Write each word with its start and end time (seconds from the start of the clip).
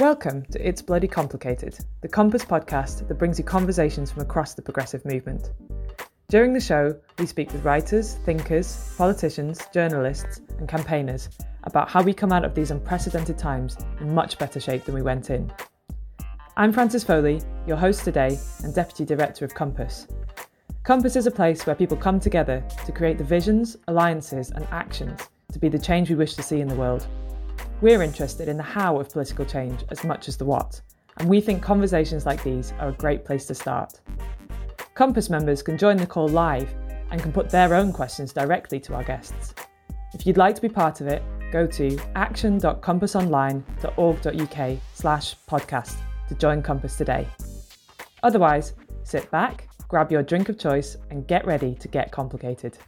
Welcome 0.00 0.46
to 0.52 0.66
It's 0.66 0.80
Bloody 0.80 1.06
Complicated, 1.06 1.78
the 2.00 2.08
Compass 2.08 2.42
podcast 2.42 3.06
that 3.06 3.18
brings 3.18 3.38
you 3.38 3.44
conversations 3.44 4.10
from 4.10 4.22
across 4.22 4.54
the 4.54 4.62
progressive 4.62 5.04
movement. 5.04 5.50
During 6.30 6.54
the 6.54 6.60
show, 6.60 6.98
we 7.18 7.26
speak 7.26 7.52
with 7.52 7.66
writers, 7.66 8.14
thinkers, 8.24 8.94
politicians, 8.96 9.60
journalists, 9.74 10.40
and 10.56 10.66
campaigners 10.66 11.28
about 11.64 11.90
how 11.90 12.02
we 12.02 12.14
come 12.14 12.32
out 12.32 12.46
of 12.46 12.54
these 12.54 12.70
unprecedented 12.70 13.36
times 13.36 13.76
in 14.00 14.14
much 14.14 14.38
better 14.38 14.58
shape 14.58 14.86
than 14.86 14.94
we 14.94 15.02
went 15.02 15.28
in. 15.28 15.52
I'm 16.56 16.72
Frances 16.72 17.04
Foley, 17.04 17.42
your 17.66 17.76
host 17.76 18.02
today 18.02 18.38
and 18.64 18.74
Deputy 18.74 19.04
Director 19.04 19.44
of 19.44 19.54
Compass. 19.54 20.06
Compass 20.82 21.14
is 21.14 21.26
a 21.26 21.30
place 21.30 21.66
where 21.66 21.76
people 21.76 21.98
come 21.98 22.18
together 22.18 22.64
to 22.86 22.92
create 22.92 23.18
the 23.18 23.24
visions, 23.24 23.76
alliances, 23.86 24.50
and 24.52 24.66
actions 24.70 25.20
to 25.52 25.58
be 25.58 25.68
the 25.68 25.78
change 25.78 26.08
we 26.08 26.16
wish 26.16 26.36
to 26.36 26.42
see 26.42 26.62
in 26.62 26.68
the 26.68 26.74
world. 26.74 27.06
We're 27.80 28.02
interested 28.02 28.48
in 28.48 28.56
the 28.56 28.62
how 28.62 28.98
of 28.98 29.10
political 29.10 29.44
change 29.44 29.84
as 29.90 30.04
much 30.04 30.28
as 30.28 30.36
the 30.36 30.44
what, 30.44 30.80
and 31.18 31.28
we 31.28 31.40
think 31.40 31.62
conversations 31.62 32.26
like 32.26 32.42
these 32.42 32.72
are 32.78 32.88
a 32.88 32.92
great 32.92 33.24
place 33.24 33.46
to 33.46 33.54
start. 33.54 34.00
Compass 34.94 35.30
members 35.30 35.62
can 35.62 35.78
join 35.78 35.96
the 35.96 36.06
call 36.06 36.28
live 36.28 36.74
and 37.10 37.22
can 37.22 37.32
put 37.32 37.50
their 37.50 37.74
own 37.74 37.92
questions 37.92 38.32
directly 38.32 38.80
to 38.80 38.94
our 38.94 39.04
guests. 39.04 39.54
If 40.12 40.26
you'd 40.26 40.36
like 40.36 40.56
to 40.56 40.62
be 40.62 40.68
part 40.68 41.00
of 41.00 41.06
it, 41.06 41.22
go 41.50 41.66
to 41.66 41.98
action.compassonline.org.uk 42.14 44.78
slash 44.94 45.36
podcast 45.48 45.96
to 46.28 46.34
join 46.34 46.62
Compass 46.62 46.96
today. 46.96 47.26
Otherwise, 48.22 48.74
sit 49.04 49.30
back, 49.30 49.68
grab 49.88 50.12
your 50.12 50.22
drink 50.22 50.48
of 50.48 50.58
choice, 50.58 50.96
and 51.10 51.26
get 51.26 51.46
ready 51.46 51.74
to 51.76 51.88
get 51.88 52.12
complicated. 52.12 52.78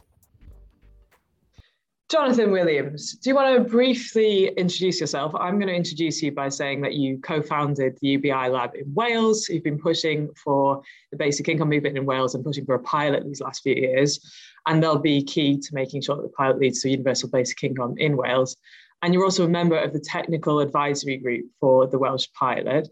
Jonathan 2.09 2.51
Williams, 2.51 3.13
do 3.13 3.29
you 3.29 3.35
want 3.35 3.55
to 3.55 3.69
briefly 3.69 4.47
introduce 4.49 4.99
yourself? 4.99 5.33
I'm 5.35 5.55
going 5.55 5.69
to 5.69 5.75
introduce 5.75 6.21
you 6.21 6.31
by 6.31 6.49
saying 6.49 6.81
that 6.81 6.93
you 6.93 7.17
co 7.19 7.41
founded 7.41 7.97
the 8.01 8.09
UBI 8.09 8.49
Lab 8.49 8.75
in 8.75 8.93
Wales. 8.93 9.49
You've 9.49 9.63
been 9.63 9.79
pushing 9.79 10.29
for 10.35 10.81
the 11.11 11.17
basic 11.17 11.47
income 11.49 11.69
movement 11.69 11.97
in 11.97 12.05
Wales 12.05 12.35
and 12.35 12.43
pushing 12.43 12.65
for 12.65 12.75
a 12.75 12.79
pilot 12.79 13.25
these 13.25 13.41
last 13.41 13.63
few 13.63 13.73
years. 13.73 14.19
And 14.67 14.81
they'll 14.81 14.99
be 14.99 15.23
key 15.23 15.57
to 15.57 15.73
making 15.73 16.01
sure 16.01 16.15
that 16.17 16.21
the 16.21 16.29
pilot 16.29 16.59
leads 16.59 16.81
to 16.81 16.89
universal 16.89 17.29
basic 17.29 17.63
income 17.63 17.95
in 17.97 18.15
Wales. 18.15 18.55
And 19.01 19.13
you're 19.13 19.23
also 19.23 19.45
a 19.45 19.49
member 19.49 19.77
of 19.77 19.91
the 19.91 19.99
technical 19.99 20.59
advisory 20.59 21.17
group 21.17 21.45
for 21.59 21.87
the 21.87 21.97
Welsh 21.97 22.27
pilot. 22.37 22.89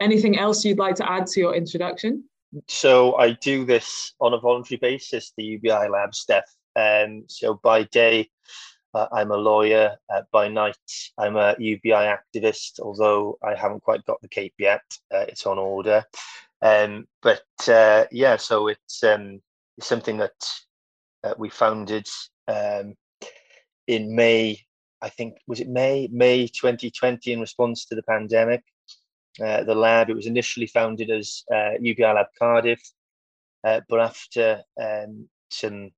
Anything 0.00 0.38
else 0.38 0.64
you'd 0.64 0.78
like 0.78 0.96
to 0.96 1.10
add 1.10 1.26
to 1.28 1.40
your 1.40 1.54
introduction? 1.54 2.24
So 2.68 3.16
I 3.16 3.32
do 3.32 3.64
this 3.64 4.14
on 4.20 4.34
a 4.34 4.38
voluntary 4.38 4.78
basis, 4.78 5.32
the 5.36 5.44
UBI 5.44 5.88
Lab, 5.88 6.14
Steph. 6.14 6.50
Um, 6.74 7.24
so 7.28 7.60
by 7.62 7.84
day, 7.84 8.28
uh, 8.94 9.06
I'm 9.12 9.30
a 9.30 9.36
lawyer. 9.36 9.96
Uh, 10.12 10.22
by 10.32 10.48
night, 10.48 10.76
I'm 11.18 11.36
a 11.36 11.56
UBI 11.58 11.90
activist, 11.90 12.80
although 12.80 13.38
I 13.42 13.54
haven't 13.54 13.82
quite 13.82 14.04
got 14.04 14.20
the 14.20 14.28
cape 14.28 14.54
yet. 14.58 14.82
Uh, 15.12 15.24
it's 15.28 15.46
on 15.46 15.58
order. 15.58 16.04
Um, 16.60 17.06
but 17.22 17.44
uh, 17.68 18.04
yeah, 18.10 18.36
so 18.36 18.68
it's, 18.68 19.02
um, 19.02 19.40
something 19.80 20.18
that 20.18 20.50
uh, 21.24 21.34
we 21.38 21.48
founded 21.48 22.06
um, 22.46 22.94
in 23.86 24.14
May, 24.14 24.60
I 25.00 25.08
think, 25.08 25.38
was 25.46 25.60
it 25.60 25.68
May? 25.68 26.08
May 26.12 26.46
2020 26.46 27.32
in 27.32 27.40
response 27.40 27.86
to 27.86 27.94
the 27.94 28.02
pandemic. 28.02 28.62
Uh, 29.42 29.64
the 29.64 29.74
lab, 29.74 30.10
it 30.10 30.16
was 30.16 30.26
initially 30.26 30.66
founded 30.66 31.10
as 31.10 31.42
UBI 31.80 32.04
Lab 32.04 32.26
Cardiff, 32.38 32.82
but 33.62 33.98
after 33.98 34.62
um, 34.78 35.26
some 35.50 35.90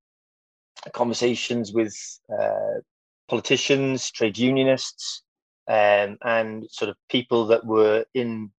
conversations 0.93 1.73
with 1.73 1.95
uh, 2.39 2.81
politicians, 3.29 4.11
trade 4.11 4.39
unionists, 4.39 5.23
um, 5.69 6.19
and 6.23 6.65
sort 6.71 6.91
of 6.91 6.97
people 7.09 7.47
that 7.47 7.65
were 7.65 8.05
in 8.15 8.51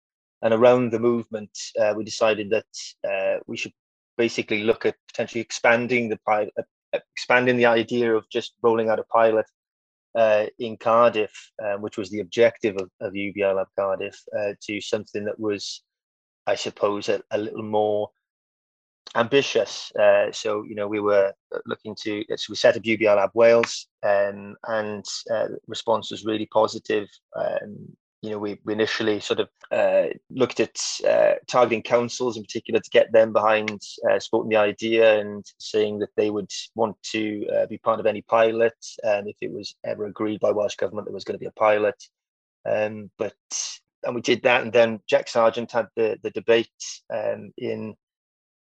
and 0.43 0.53
around 0.53 0.91
the 0.93 0.99
movement, 0.99 1.51
uh, 1.81 1.95
we 1.97 2.05
decided 2.05 2.51
that 2.51 3.11
uh, 3.11 3.41
we 3.47 3.57
should 3.57 3.73
basically 4.19 4.63
look 4.63 4.85
at 4.85 4.95
potentially 5.09 5.41
expanding 5.41 6.09
the 6.09 6.19
pilot, 6.27 6.53
uh, 6.59 6.99
expanding 7.17 7.57
the 7.57 7.65
idea 7.65 8.15
of 8.15 8.29
just 8.31 8.53
rolling 8.63 8.91
out 8.91 8.99
a 8.99 9.05
pilot 9.05 9.47
uh, 10.15 10.45
in 10.59 10.77
Cardiff, 10.77 11.33
uh, 11.65 11.77
which 11.79 11.97
was 11.97 12.11
the 12.11 12.21
objective 12.21 12.77
of, 12.77 12.91
of 13.01 13.17
UBI 13.17 13.55
Lab 13.55 13.69
Cardiff, 13.75 14.21
to 14.63 14.81
something 14.83 15.25
that 15.25 15.41
was, 15.41 15.83
I 16.47 16.57
suppose, 16.57 17.09
a, 17.09 17.23
a 17.31 17.39
little 17.39 17.63
more 17.63 18.11
ambitious. 19.15 19.93
Uh, 19.97 20.31
so 20.33 20.65
you 20.65 20.75
know 20.75 20.89
we 20.89 21.01
were 21.01 21.33
looking 21.67 21.95
to 22.03 22.25
so 22.37 22.47
we 22.51 22.57
set 22.57 22.77
up 22.77 22.85
UBI 22.85 23.07
Lab 23.07 23.31
Wales, 23.35 23.87
um, 24.03 24.57
and 24.67 25.05
uh, 25.33 25.49
response 25.67 26.11
was 26.11 26.25
really 26.25 26.47
positive. 26.47 27.09
Um, 27.37 27.97
you 28.23 28.31
know 28.31 28.39
we, 28.39 28.59
we 28.65 28.73
initially 28.73 29.21
sort 29.21 29.41
of 29.41 29.49
uh, 29.71 30.07
looked 30.31 30.59
at 30.59 30.77
uh, 31.07 31.35
targeting 31.47 31.83
councils 31.83 32.37
in 32.37 32.43
particular 32.43 32.81
to 32.81 32.91
get 32.91 33.13
them 33.13 33.33
behind 33.33 33.81
uh, 34.11 34.19
supporting 34.19 34.51
the 34.51 34.57
idea 34.57 35.21
and 35.21 35.45
saying 35.59 35.99
that 35.99 36.09
they 36.17 36.31
would 36.31 36.51
want 36.75 36.97
to 37.03 37.47
uh, 37.55 37.67
be 37.67 37.79
part 37.79 38.01
of 38.01 38.07
any 38.07 38.23
pilot, 38.23 38.77
and 39.03 39.29
if 39.29 39.37
it 39.41 39.53
was 39.53 39.77
ever 39.85 40.07
agreed 40.07 40.41
by 40.41 40.51
Welsh 40.51 40.77
government 40.77 41.07
there 41.07 41.15
was 41.15 41.25
going 41.25 41.39
to 41.39 41.43
be 41.43 41.47
a 41.47 41.53
pilot. 41.53 42.03
Um, 42.67 43.11
but 43.19 43.35
and 44.05 44.15
we 44.15 44.21
did 44.21 44.43
that, 44.43 44.63
and 44.63 44.73
then 44.73 45.01
Jack 45.09 45.27
Sargeant 45.27 45.71
had 45.71 45.87
the 45.97 46.19
the 46.23 46.31
debate 46.31 46.69
um, 47.13 47.53
in 47.59 47.95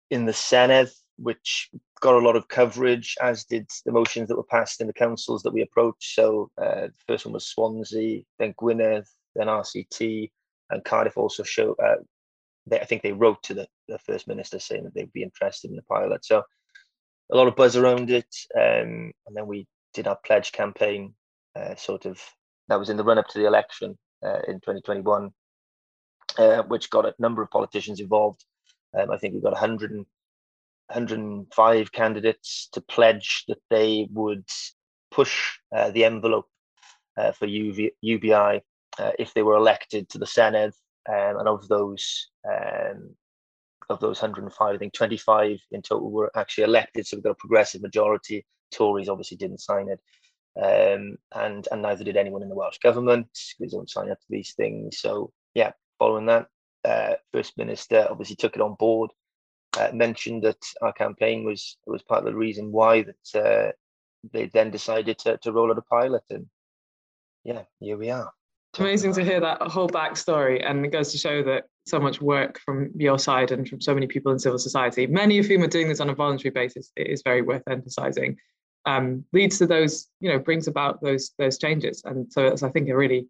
in 0.09 0.25
the 0.25 0.31
Senedd, 0.31 0.91
which 1.17 1.69
got 2.01 2.15
a 2.15 2.25
lot 2.25 2.35
of 2.35 2.47
coverage, 2.47 3.15
as 3.21 3.45
did 3.45 3.67
the 3.85 3.91
motions 3.91 4.27
that 4.27 4.35
were 4.35 4.43
passed 4.43 4.81
in 4.81 4.87
the 4.87 4.93
councils 4.93 5.43
that 5.43 5.53
we 5.53 5.61
approached. 5.61 6.13
So 6.13 6.51
uh, 6.61 6.87
the 6.87 6.93
first 7.07 7.25
one 7.25 7.33
was 7.33 7.47
Swansea, 7.47 8.23
then 8.37 8.53
Gwynedd, 8.57 9.05
then 9.35 9.47
RCT, 9.47 10.31
and 10.69 10.83
Cardiff 10.83 11.17
also 11.17 11.43
showed. 11.43 11.75
Uh, 11.83 11.95
they, 12.67 12.79
I 12.79 12.85
think 12.85 13.01
they 13.01 13.11
wrote 13.11 13.41
to 13.43 13.53
the, 13.53 13.67
the 13.87 13.99
first 13.99 14.27
minister 14.27 14.59
saying 14.59 14.83
that 14.83 14.93
they'd 14.93 15.13
be 15.13 15.23
interested 15.23 15.69
in 15.69 15.75
the 15.75 15.83
pilot. 15.83 16.25
So 16.25 16.43
a 17.31 17.35
lot 17.35 17.47
of 17.47 17.55
buzz 17.55 17.75
around 17.75 18.09
it, 18.09 18.33
um, 18.55 19.11
and 19.25 19.35
then 19.35 19.47
we 19.47 19.67
did 19.93 20.07
our 20.07 20.17
pledge 20.25 20.51
campaign. 20.51 21.13
Uh, 21.55 21.75
sort 21.75 22.05
of 22.05 22.19
that 22.67 22.79
was 22.79 22.89
in 22.89 22.97
the 22.97 23.03
run 23.03 23.17
up 23.17 23.27
to 23.29 23.39
the 23.39 23.45
election 23.45 23.97
uh, 24.25 24.39
in 24.47 24.55
2021, 24.55 25.31
uh, 26.37 26.63
which 26.63 26.89
got 26.89 27.05
a 27.05 27.15
number 27.19 27.41
of 27.41 27.49
politicians 27.49 27.99
involved. 27.99 28.43
Um, 28.97 29.11
I 29.11 29.17
think 29.17 29.33
we've 29.33 29.43
got 29.43 29.53
100 29.53 29.91
and, 29.91 30.05
105 30.87 31.91
candidates 31.91 32.69
to 32.73 32.81
pledge 32.81 33.43
that 33.47 33.61
they 33.69 34.07
would 34.11 34.45
push 35.11 35.57
uh, 35.75 35.89
the 35.91 36.05
envelope 36.05 36.47
uh, 37.17 37.31
for 37.31 37.47
UV, 37.47 37.91
UBI 38.01 38.61
uh, 38.99 39.11
if 39.17 39.33
they 39.33 39.41
were 39.41 39.55
elected 39.55 40.09
to 40.09 40.17
the 40.17 40.25
Senedd. 40.25 40.73
Um, 41.07 41.39
and 41.39 41.47
of 41.47 41.67
those, 41.67 42.29
um, 42.47 43.15
of 43.89 43.99
those 43.99 44.21
105, 44.21 44.75
I 44.75 44.77
think 44.77 44.93
25 44.93 45.59
in 45.71 45.81
total 45.81 46.11
were 46.11 46.31
actually 46.35 46.65
elected. 46.65 47.05
So 47.05 47.17
we've 47.17 47.23
got 47.23 47.31
a 47.31 47.35
progressive 47.35 47.81
majority. 47.81 48.45
Tories 48.71 49.09
obviously 49.09 49.37
didn't 49.37 49.61
sign 49.61 49.87
it. 49.89 49.99
Um, 50.57 51.17
and 51.33 51.67
and 51.71 51.81
neither 51.81 52.05
did 52.05 52.15
anyone 52.15 52.41
in 52.41 52.49
the 52.49 52.55
Welsh 52.55 52.77
government 52.77 53.27
because 53.33 53.71
they 53.71 53.77
don't 53.77 53.89
sign 53.89 54.09
up 54.09 54.19
to 54.19 54.25
these 54.29 54.53
things. 54.53 54.99
So 54.99 55.31
yeah, 55.53 55.73
following 55.99 56.27
that, 56.27 56.47
uh, 56.85 57.15
First 57.33 57.57
Minister 57.57 58.07
obviously 58.09 58.35
took 58.35 58.55
it 58.55 58.61
on 58.61 58.75
board, 58.75 59.11
uh, 59.77 59.89
mentioned 59.93 60.43
that 60.43 60.63
our 60.81 60.93
campaign 60.93 61.43
was 61.43 61.77
was 61.85 62.03
part 62.03 62.19
of 62.19 62.25
the 62.25 62.37
reason 62.37 62.71
why 62.71 63.03
that 63.03 63.43
uh, 63.43 63.71
they 64.31 64.47
then 64.47 64.71
decided 64.71 65.17
to, 65.19 65.37
to 65.37 65.51
roll 65.51 65.71
out 65.71 65.77
a 65.77 65.81
pilot. 65.81 66.23
And 66.29 66.47
yeah, 67.43 67.63
here 67.79 67.97
we 67.97 68.09
are. 68.09 68.31
It's 68.73 68.79
amazing 68.79 69.13
to 69.13 69.23
hear 69.23 69.39
that 69.39 69.61
whole 69.61 69.87
backstory, 69.87 70.61
and 70.67 70.85
it 70.85 70.89
goes 70.89 71.11
to 71.11 71.17
show 71.17 71.41
that 71.43 71.65
so 71.85 71.99
much 71.99 72.21
work 72.21 72.59
from 72.59 72.91
your 72.95 73.17
side 73.19 73.51
and 73.51 73.67
from 73.67 73.79
so 73.79 73.93
many 73.93 74.07
people 74.07 74.31
in 74.31 74.39
civil 74.39 74.59
society, 74.59 75.07
many 75.07 75.37
of 75.37 75.45
whom 75.45 75.63
are 75.63 75.67
doing 75.67 75.87
this 75.87 75.99
on 75.99 76.09
a 76.09 76.15
voluntary 76.15 76.49
basis, 76.49 76.91
it 76.95 77.07
is 77.07 77.21
very 77.23 77.41
worth 77.41 77.63
emphasizing. 77.69 78.37
Um, 78.85 79.23
leads 79.33 79.57
to 79.59 79.67
those, 79.67 80.07
you 80.19 80.29
know, 80.29 80.39
brings 80.39 80.67
about 80.67 81.01
those 81.01 81.31
those 81.39 81.57
changes, 81.57 82.03
and 82.05 82.31
so 82.31 82.47
it's 82.47 82.63
I 82.63 82.69
think 82.69 82.89
a 82.89 82.95
really 82.95 83.27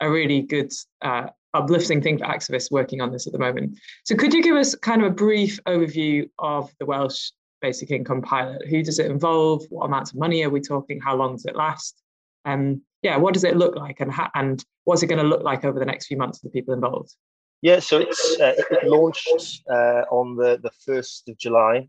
a 0.00 0.10
really 0.10 0.42
good 0.42 0.72
uh, 1.02 1.28
uplifting 1.54 2.02
thing 2.02 2.18
for 2.18 2.24
activists 2.24 2.70
working 2.70 3.00
on 3.00 3.12
this 3.12 3.26
at 3.26 3.32
the 3.32 3.38
moment. 3.38 3.78
So 4.04 4.16
could 4.16 4.34
you 4.34 4.42
give 4.42 4.56
us 4.56 4.74
kind 4.74 5.02
of 5.02 5.12
a 5.12 5.14
brief 5.14 5.58
overview 5.66 6.28
of 6.38 6.70
the 6.78 6.86
Welsh 6.86 7.30
Basic 7.62 7.90
Income 7.90 8.22
Pilot? 8.22 8.66
Who 8.68 8.82
does 8.82 8.98
it 8.98 9.10
involve? 9.10 9.64
What 9.70 9.86
amounts 9.86 10.10
of 10.10 10.18
money 10.18 10.44
are 10.44 10.50
we 10.50 10.60
talking? 10.60 11.00
How 11.00 11.16
long 11.16 11.36
does 11.36 11.46
it 11.46 11.56
last? 11.56 12.02
Um, 12.44 12.82
yeah, 13.02 13.16
what 13.16 13.34
does 13.34 13.44
it 13.44 13.56
look 13.56 13.76
like, 13.76 14.00
and 14.00 14.12
and 14.34 14.64
what's 14.84 15.02
it 15.02 15.06
going 15.06 15.22
to 15.22 15.28
look 15.28 15.42
like 15.42 15.64
over 15.64 15.78
the 15.78 15.86
next 15.86 16.06
few 16.06 16.16
months 16.16 16.40
for 16.40 16.48
the 16.48 16.52
people 16.52 16.74
involved? 16.74 17.14
Yeah, 17.62 17.80
so 17.80 17.98
it's 17.98 18.38
uh, 18.40 18.54
it 18.56 18.84
launched 18.86 19.62
uh, 19.70 20.04
on 20.10 20.36
the 20.36 20.58
the 20.62 20.70
first 20.84 21.28
of 21.28 21.38
July, 21.38 21.88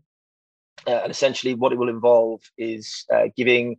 uh, 0.86 1.00
and 1.02 1.10
essentially 1.10 1.54
what 1.54 1.72
it 1.72 1.78
will 1.78 1.88
involve 1.88 2.40
is 2.56 3.04
uh, 3.12 3.28
giving 3.36 3.76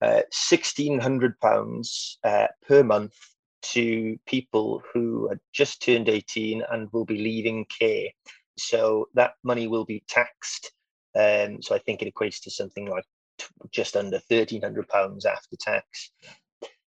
uh, 0.00 0.22
sixteen 0.30 1.00
hundred 1.00 1.38
pounds 1.40 2.18
uh, 2.24 2.46
per 2.66 2.82
month 2.82 3.14
to 3.62 4.18
people 4.26 4.82
who 4.92 5.28
had 5.28 5.40
just 5.52 5.82
turned 5.82 6.08
18 6.08 6.62
and 6.70 6.88
will 6.92 7.04
be 7.04 7.18
leaving 7.18 7.66
care. 7.66 8.08
So 8.58 9.08
that 9.14 9.34
money 9.42 9.68
will 9.68 9.84
be 9.84 10.02
taxed. 10.08 10.72
Um, 11.18 11.62
so 11.62 11.74
I 11.74 11.78
think 11.78 12.02
it 12.02 12.12
equates 12.12 12.42
to 12.42 12.50
something 12.50 12.86
like 12.88 13.04
t- 13.38 13.46
just 13.70 13.96
under 13.96 14.18
£1,300 14.30 15.24
after 15.26 15.56
tax. 15.60 16.10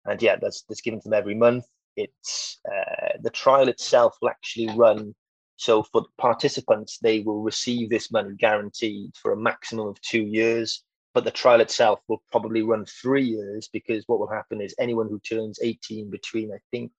And 0.05 0.21
yeah, 0.21 0.37
that's, 0.41 0.63
that's 0.63 0.81
given 0.81 1.01
to 1.01 1.09
them 1.09 1.17
every 1.17 1.35
month. 1.35 1.65
it's 1.95 2.59
uh, 2.69 3.17
the 3.21 3.29
trial 3.29 3.67
itself 3.67 4.15
will 4.21 4.29
actually 4.29 4.69
run. 4.75 5.13
So 5.57 5.83
for 5.83 6.01
the 6.01 6.07
participants, 6.17 6.99
they 7.01 7.19
will 7.19 7.41
receive 7.41 7.89
this 7.89 8.11
money 8.11 8.35
guaranteed 8.37 9.11
for 9.21 9.31
a 9.31 9.37
maximum 9.37 9.87
of 9.87 9.99
two 10.01 10.21
years. 10.21 10.83
But 11.17 11.23
the 11.23 11.31
trial 11.31 11.61
itself 11.61 11.99
will 12.07 12.21
probably 12.29 12.61
run 12.61 12.85
three 12.85 13.23
years 13.23 13.67
because 13.73 14.03
what 14.05 14.19
will 14.19 14.29
happen 14.29 14.61
is 14.61 14.75
anyone 14.77 15.09
who 15.09 15.17
turns 15.17 15.57
18 15.63 16.11
between, 16.11 16.51
I 16.53 16.59
think 16.69 16.91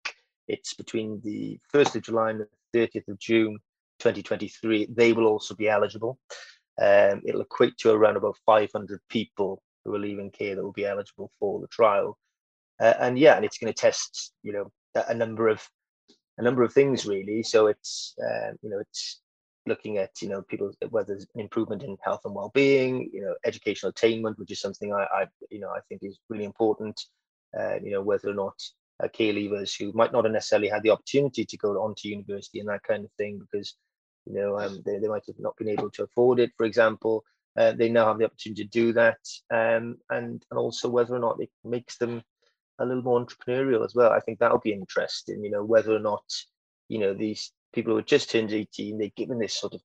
it's 0.49 0.75
between 0.75 1.21
the 1.23 1.61
1st 1.73 1.95
of 1.95 2.03
July 2.03 2.31
and 2.31 2.41
the 2.41 2.49
30th 2.77 3.07
of 3.07 3.21
June 3.21 3.61
2023, 4.01 4.89
they 4.91 5.13
will 5.13 5.27
also 5.27 5.55
be 5.55 5.69
eligible. 5.69 6.19
Um, 6.83 7.23
it'll 7.27 7.43
equate 7.43 7.77
to 7.79 7.93
around 7.93 8.17
about 8.17 8.37
500 8.45 8.99
people 9.09 9.63
who 9.85 9.95
are 9.95 10.01
leaving 10.01 10.33
care 10.33 10.57
that 10.57 10.65
will 10.65 10.73
be 10.73 10.85
eligible 10.85 11.31
for 11.39 11.61
the 11.61 11.69
trial. 11.69 12.19
Uh, 12.81 12.95
and 12.99 13.17
yeah, 13.21 13.37
and 13.37 13.45
it's 13.45 13.59
going 13.59 13.73
to 13.73 13.81
test, 13.81 14.33
you 14.43 14.53
know, 14.53 14.73
a 15.07 15.15
number 15.15 15.47
of 15.47 15.63
a 16.39 16.43
number 16.43 16.65
of 16.65 16.73
things 16.73 17.07
really. 17.07 17.45
So 17.45 17.69
it's 17.69 18.17
uh, 18.21 18.51
you 18.63 18.71
know 18.71 18.81
it's 18.81 19.21
looking 19.67 19.99
at 19.99 20.11
you 20.23 20.29
know 20.29 20.43
people 20.43 20.73
whether 20.91 21.15
there's 21.15 21.27
an 21.35 21.41
improvement 21.41 21.83
in 21.83 21.97
health 22.03 22.23
and 22.25 22.35
well-being, 22.35 23.11
you 23.13 23.23
know, 23.23 23.35
educational 23.45 23.91
attainment, 23.91 24.39
which 24.39 24.51
is 24.51 24.61
something 24.61 24.93
I, 24.93 25.07
I 25.13 25.27
you 25.51 25.61
know 25.61 25.71
I 25.71 25.81
think 25.89 26.03
is 26.03 26.19
really 26.29 26.45
important. 26.45 27.01
Uh, 27.59 27.77
you 27.83 27.91
know 27.91 28.03
whether 28.03 28.29
or 28.29 28.35
not 28.35 28.55
uh, 29.03 29.09
care 29.09 29.33
leavers 29.33 29.77
who 29.77 29.93
might 29.93 30.13
not 30.13 30.25
have 30.25 30.33
necessarily 30.33 30.69
had 30.69 30.83
the 30.83 30.91
opportunity 30.91 31.45
to 31.45 31.57
go 31.57 31.83
on 31.83 31.95
to 31.97 32.09
university 32.09 32.61
and 32.61 32.69
that 32.69 32.83
kind 32.83 33.05
of 33.05 33.11
thing 33.13 33.39
because 33.39 33.75
you 34.27 34.35
know 34.35 34.59
um, 34.59 34.83
they, 34.85 34.99
they 34.99 35.09
might 35.09 35.25
have 35.27 35.39
not 35.39 35.57
been 35.57 35.69
able 35.69 35.91
to 35.91 36.05
afford 36.05 36.41
it, 36.41 36.53
for 36.57 36.67
example. 36.67 37.25
Uh, 37.57 37.73
they 37.73 37.89
now 37.89 38.07
have 38.07 38.19
the 38.19 38.25
opportunity 38.25 38.63
to 38.63 38.71
do 38.71 38.93
that, 38.93 39.19
um, 39.51 39.97
and 40.11 40.45
and 40.51 40.59
also 40.59 40.89
whether 40.89 41.15
or 41.15 41.19
not 41.19 41.41
it 41.41 41.51
makes 41.65 41.97
them 41.97 42.23
a 42.79 42.87
little 42.87 43.03
more 43.03 43.25
entrepreneurial 43.25 43.85
as 43.85 43.95
well. 43.95 44.13
I 44.13 44.21
think 44.21 44.39
that'll 44.39 44.59
be 44.59 44.73
interesting, 44.73 45.43
you 45.43 45.51
know, 45.51 45.65
whether 45.65 45.95
or 45.95 45.99
not, 45.99 46.23
you 46.89 46.99
know, 46.99 47.13
these 47.15 47.53
people 47.73 47.95
who 47.95 48.03
just 48.03 48.31
turned 48.31 48.53
18, 48.53 48.99
they're 48.99 49.11
given 49.17 49.39
this 49.39 49.55
sort 49.55 49.75
of 49.75 49.81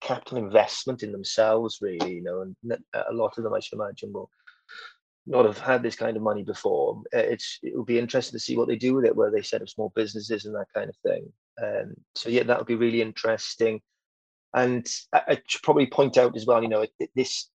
capital 0.00 0.38
investment 0.38 1.02
in 1.02 1.12
themselves, 1.12 1.78
really, 1.80 2.14
you 2.14 2.22
know, 2.22 2.42
and 2.42 2.78
a 2.94 3.12
lot 3.12 3.36
of 3.38 3.44
them, 3.44 3.54
I 3.54 3.60
should 3.60 3.78
imagine, 3.78 4.12
will 4.12 4.30
not 5.26 5.46
have 5.46 5.58
had 5.58 5.82
this 5.82 5.96
kind 5.96 6.16
of 6.16 6.22
money 6.22 6.42
before. 6.42 7.02
Uh, 7.14 7.18
it's 7.18 7.58
it 7.62 7.74
will 7.74 7.84
be 7.84 7.98
interesting 7.98 8.38
to 8.38 8.44
see 8.44 8.56
what 8.56 8.68
they 8.68 8.76
do 8.76 8.94
with 8.94 9.04
it, 9.04 9.16
where 9.16 9.30
they 9.30 9.42
set 9.42 9.62
up 9.62 9.68
small 9.68 9.92
businesses 9.94 10.44
and 10.44 10.54
that 10.54 10.66
kind 10.74 10.90
of 10.90 10.96
thing. 10.96 11.32
Um, 11.62 11.94
so 12.14 12.28
yeah, 12.28 12.42
that 12.42 12.58
would 12.58 12.66
be 12.66 12.74
really 12.74 13.00
interesting. 13.00 13.80
And 14.52 14.86
I, 15.12 15.22
I, 15.28 15.42
should 15.46 15.62
probably 15.62 15.86
point 15.86 16.16
out 16.16 16.36
as 16.36 16.46
well, 16.46 16.62
you 16.62 16.68
know, 16.68 16.82
it, 16.82 16.92
it, 16.98 17.10
this 17.14 17.48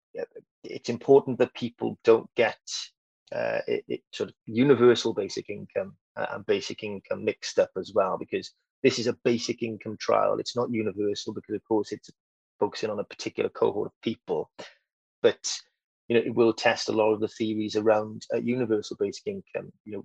it's 0.65 0.89
important 0.89 1.39
that 1.39 1.55
people 1.55 1.99
don't 2.05 2.29
get 2.35 2.59
uh, 3.33 3.61
it, 3.67 3.85
it, 3.89 4.01
sort 4.13 4.31
of 4.31 4.35
universal 4.47 5.13
basic 5.13 5.51
income 5.51 5.95
uh, 6.17 6.27
and 6.33 6.47
basic 6.47 6.83
income 6.83 7.25
mixed 7.25 7.59
up 7.59 7.71
as 7.77 7.93
well 7.95 8.17
because 8.19 8.53
this 8.83 8.99
is 8.99 9.07
a 9.07 9.17
basic 9.25 9.63
income 9.63 9.97
trial. 9.99 10.39
It's 10.39 10.57
not 10.57 10.71
universal 10.71 11.33
because, 11.33 11.55
of 11.55 11.65
course, 11.65 11.93
it's 11.93 12.11
focusing 12.61 12.91
on 12.91 12.99
a 12.99 13.05
particular 13.05 13.51
cohort 13.51 13.87
of 13.87 14.03
people, 14.03 14.51
but 15.23 15.53
you 16.09 16.17
know 16.17 16.23
it 16.25 16.35
will 16.35 16.53
test 16.53 16.89
a 16.89 16.93
lot 16.93 17.13
of 17.13 17.21
the 17.21 17.29
theories 17.29 17.77
around 17.77 18.27
uh, 18.35 18.39
universal 18.39 18.97
basic 18.99 19.27
income. 19.27 19.73
You 19.85 19.93
know, 19.93 20.05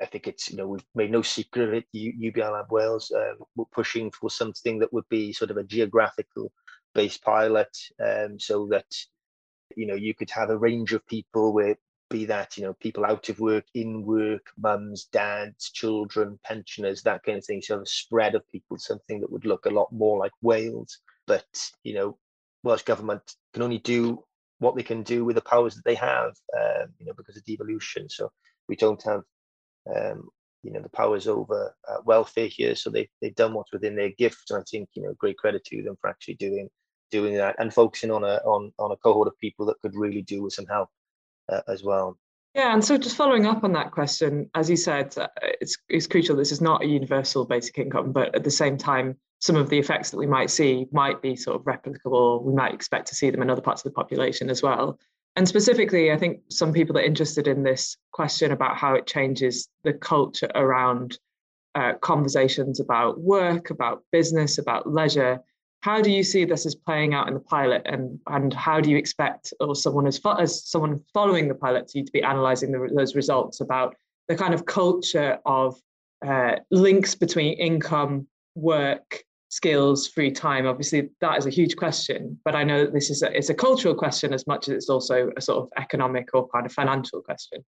I 0.00 0.06
think 0.06 0.26
it's 0.26 0.50
you 0.50 0.56
know 0.56 0.66
we've 0.68 0.84
made 0.94 1.10
no 1.10 1.22
secret 1.22 1.68
of 1.68 1.74
it. 1.74 1.84
UBI 1.92 2.42
Lab 2.42 2.70
Wales 2.70 3.12
um, 3.14 3.38
we're 3.56 3.64
pushing 3.72 4.10
for 4.10 4.30
something 4.30 4.78
that 4.78 4.92
would 4.92 5.08
be 5.08 5.32
sort 5.32 5.50
of 5.50 5.56
a 5.56 5.64
geographical 5.64 6.52
based 6.94 7.22
pilot, 7.22 7.76
um, 8.04 8.38
so 8.38 8.66
that 8.70 8.86
you 9.76 9.86
know 9.86 9.94
you 9.94 10.14
could 10.14 10.30
have 10.30 10.50
a 10.50 10.58
range 10.58 10.92
of 10.92 11.06
people 11.06 11.52
where 11.52 11.76
be 12.10 12.24
that 12.24 12.56
you 12.56 12.64
know 12.64 12.74
people 12.74 13.04
out 13.04 13.28
of 13.28 13.40
work 13.40 13.64
in 13.74 14.04
work 14.04 14.46
mums 14.56 15.04
dads 15.06 15.70
children 15.70 16.38
pensioners 16.44 17.02
that 17.02 17.22
kind 17.22 17.38
of 17.38 17.44
thing. 17.44 17.62
So 17.62 17.80
a 17.80 17.86
spread 17.86 18.34
of 18.34 18.48
people 18.48 18.78
something 18.78 19.20
that 19.20 19.30
would 19.30 19.44
look 19.44 19.66
a 19.66 19.70
lot 19.70 19.92
more 19.92 20.18
like 20.18 20.32
wales. 20.42 20.98
But 21.26 21.46
you 21.84 21.94
know 21.94 22.18
welsh 22.64 22.82
government 22.82 23.22
can 23.52 23.62
only 23.62 23.78
do 23.78 24.24
what 24.58 24.74
they 24.74 24.82
can 24.82 25.02
do 25.02 25.24
with 25.24 25.36
the 25.36 25.42
powers 25.42 25.76
that 25.76 25.84
they 25.84 25.94
have 25.94 26.34
um, 26.58 26.88
you 26.98 27.06
know 27.06 27.12
because 27.16 27.36
of 27.36 27.44
devolution. 27.44 28.08
So 28.08 28.30
we 28.68 28.76
don't 28.76 29.02
have 29.04 29.22
um, 29.94 30.28
you 30.62 30.72
know 30.72 30.80
the 30.80 30.88
powers 30.88 31.28
over 31.28 31.74
uh, 31.88 31.98
welfare 32.04 32.48
here. 32.48 32.74
So 32.74 32.90
they, 32.90 33.08
they've 33.20 33.34
done 33.34 33.54
what's 33.54 33.72
within 33.72 33.96
their 33.96 34.10
gift. 34.10 34.50
And 34.50 34.60
i 34.60 34.62
think 34.70 34.88
you 34.94 35.02
know 35.02 35.14
great 35.18 35.38
credit 35.38 35.64
to 35.66 35.82
them 35.82 35.96
for 36.00 36.10
actually 36.10 36.34
doing 36.34 36.68
doing 37.10 37.34
that 37.34 37.56
and 37.58 37.72
focusing 37.72 38.10
on 38.10 38.24
a 38.24 38.36
on 38.44 38.72
on 38.78 38.92
a 38.92 38.96
cohort 38.96 39.28
of 39.28 39.38
people 39.38 39.66
that 39.66 39.80
could 39.80 39.94
really 39.94 40.22
do 40.22 40.42
with 40.42 40.52
some 40.52 40.66
help 40.66 40.88
uh, 41.48 41.60
as 41.68 41.82
well. 41.82 42.18
Yeah, 42.54 42.72
and 42.72 42.84
so 42.84 42.98
just 42.98 43.16
following 43.16 43.46
up 43.46 43.62
on 43.62 43.72
that 43.74 43.92
question, 43.92 44.50
as 44.54 44.68
you 44.68 44.76
said, 44.76 45.16
uh, 45.16 45.28
it's, 45.60 45.76
it's 45.88 46.06
crucial. 46.06 46.34
This 46.34 46.52
is 46.52 46.60
not 46.60 46.82
a 46.82 46.86
universal 46.86 47.44
basic 47.44 47.78
income, 47.78 48.12
but 48.12 48.34
at 48.34 48.42
the 48.42 48.50
same 48.50 48.76
time, 48.76 49.16
some 49.40 49.54
of 49.54 49.68
the 49.68 49.78
effects 49.78 50.10
that 50.10 50.16
we 50.16 50.26
might 50.26 50.50
see 50.50 50.86
might 50.90 51.22
be 51.22 51.36
sort 51.36 51.56
of 51.56 51.62
replicable. 51.62 52.42
We 52.42 52.54
might 52.54 52.74
expect 52.74 53.06
to 53.08 53.14
see 53.14 53.30
them 53.30 53.42
in 53.42 53.50
other 53.50 53.60
parts 53.60 53.84
of 53.84 53.92
the 53.92 53.94
population 53.94 54.50
as 54.50 54.62
well. 54.62 54.98
And 55.36 55.46
specifically, 55.46 56.10
I 56.10 56.16
think 56.16 56.40
some 56.50 56.72
people 56.72 56.98
are 56.98 57.02
interested 57.02 57.46
in 57.46 57.62
this 57.62 57.96
question 58.12 58.50
about 58.50 58.76
how 58.76 58.94
it 58.94 59.06
changes 59.06 59.68
the 59.84 59.92
culture 59.92 60.50
around 60.56 61.16
uh, 61.76 61.92
conversations 62.00 62.80
about 62.80 63.20
work, 63.20 63.70
about 63.70 64.02
business, 64.10 64.58
about 64.58 64.90
leisure, 64.90 65.38
how 65.80 66.02
do 66.02 66.10
you 66.10 66.22
see 66.22 66.44
this 66.44 66.66
as 66.66 66.74
playing 66.74 67.14
out 67.14 67.28
in 67.28 67.34
the 67.34 67.40
pilot? 67.40 67.82
And 67.84 68.18
and 68.26 68.52
how 68.52 68.80
do 68.80 68.90
you 68.90 68.96
expect 68.96 69.52
or 69.60 69.76
someone 69.76 70.06
as, 70.06 70.18
fo- 70.18 70.34
as 70.34 70.68
someone 70.68 71.00
following 71.14 71.48
the 71.48 71.54
pilot 71.54 71.88
to, 71.88 72.02
to 72.02 72.12
be 72.12 72.22
analyzing 72.22 72.72
the, 72.72 72.90
those 72.94 73.14
results 73.14 73.60
about 73.60 73.94
the 74.26 74.36
kind 74.36 74.54
of 74.54 74.66
culture 74.66 75.38
of 75.46 75.80
uh, 76.26 76.56
links 76.70 77.14
between 77.14 77.54
income 77.54 78.26
work 78.54 79.22
skills 79.50 80.08
free 80.08 80.30
time? 80.32 80.66
Obviously 80.66 81.10
that 81.20 81.38
is 81.38 81.46
a 81.46 81.50
huge 81.50 81.76
question 81.76 82.38
but 82.44 82.54
i 82.54 82.62
know 82.62 82.84
that 82.84 82.92
this 82.92 83.08
is 83.08 83.22
a, 83.22 83.34
it's 83.34 83.48
a 83.48 83.54
cultural 83.54 83.94
question 83.94 84.34
as 84.34 84.46
much 84.46 84.68
as 84.68 84.74
it's 84.74 84.90
also 84.90 85.30
a 85.36 85.40
sort 85.40 85.58
of 85.58 85.70
economic 85.78 86.28
or 86.34 86.46
kind 86.48 86.66
of 86.66 86.72
financial 86.72 87.22
question 87.22 87.64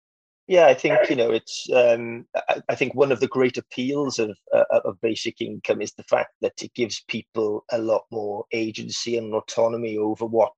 yeah, 0.47 0.67
I 0.67 0.75
think 0.75 1.09
you 1.09 1.17
know 1.17 1.31
it's. 1.31 1.67
Um, 1.75 2.27
I, 2.37 2.61
I, 2.69 2.75
think 2.75 2.95
one 2.95 3.13
of 3.13 3.21
the 3.21 3.29
great 3.29 3.57
appeals 3.57 4.19
of 4.19 4.37
uh, 4.53 4.65
of 4.85 5.01
basic 5.01 5.41
income 5.41 5.81
is 5.81 5.93
the 5.93 6.03
fact 6.05 6.33
that 6.43 6.63
it 6.63 6.75
gives 6.75 7.03
people 7.09 7.65
a 7.73 7.79
lot 7.79 8.03
more 8.11 8.45
agency 8.53 9.17
and 9.17 9.33
autonomy 9.33 9.97
over 9.97 10.27
what 10.27 10.53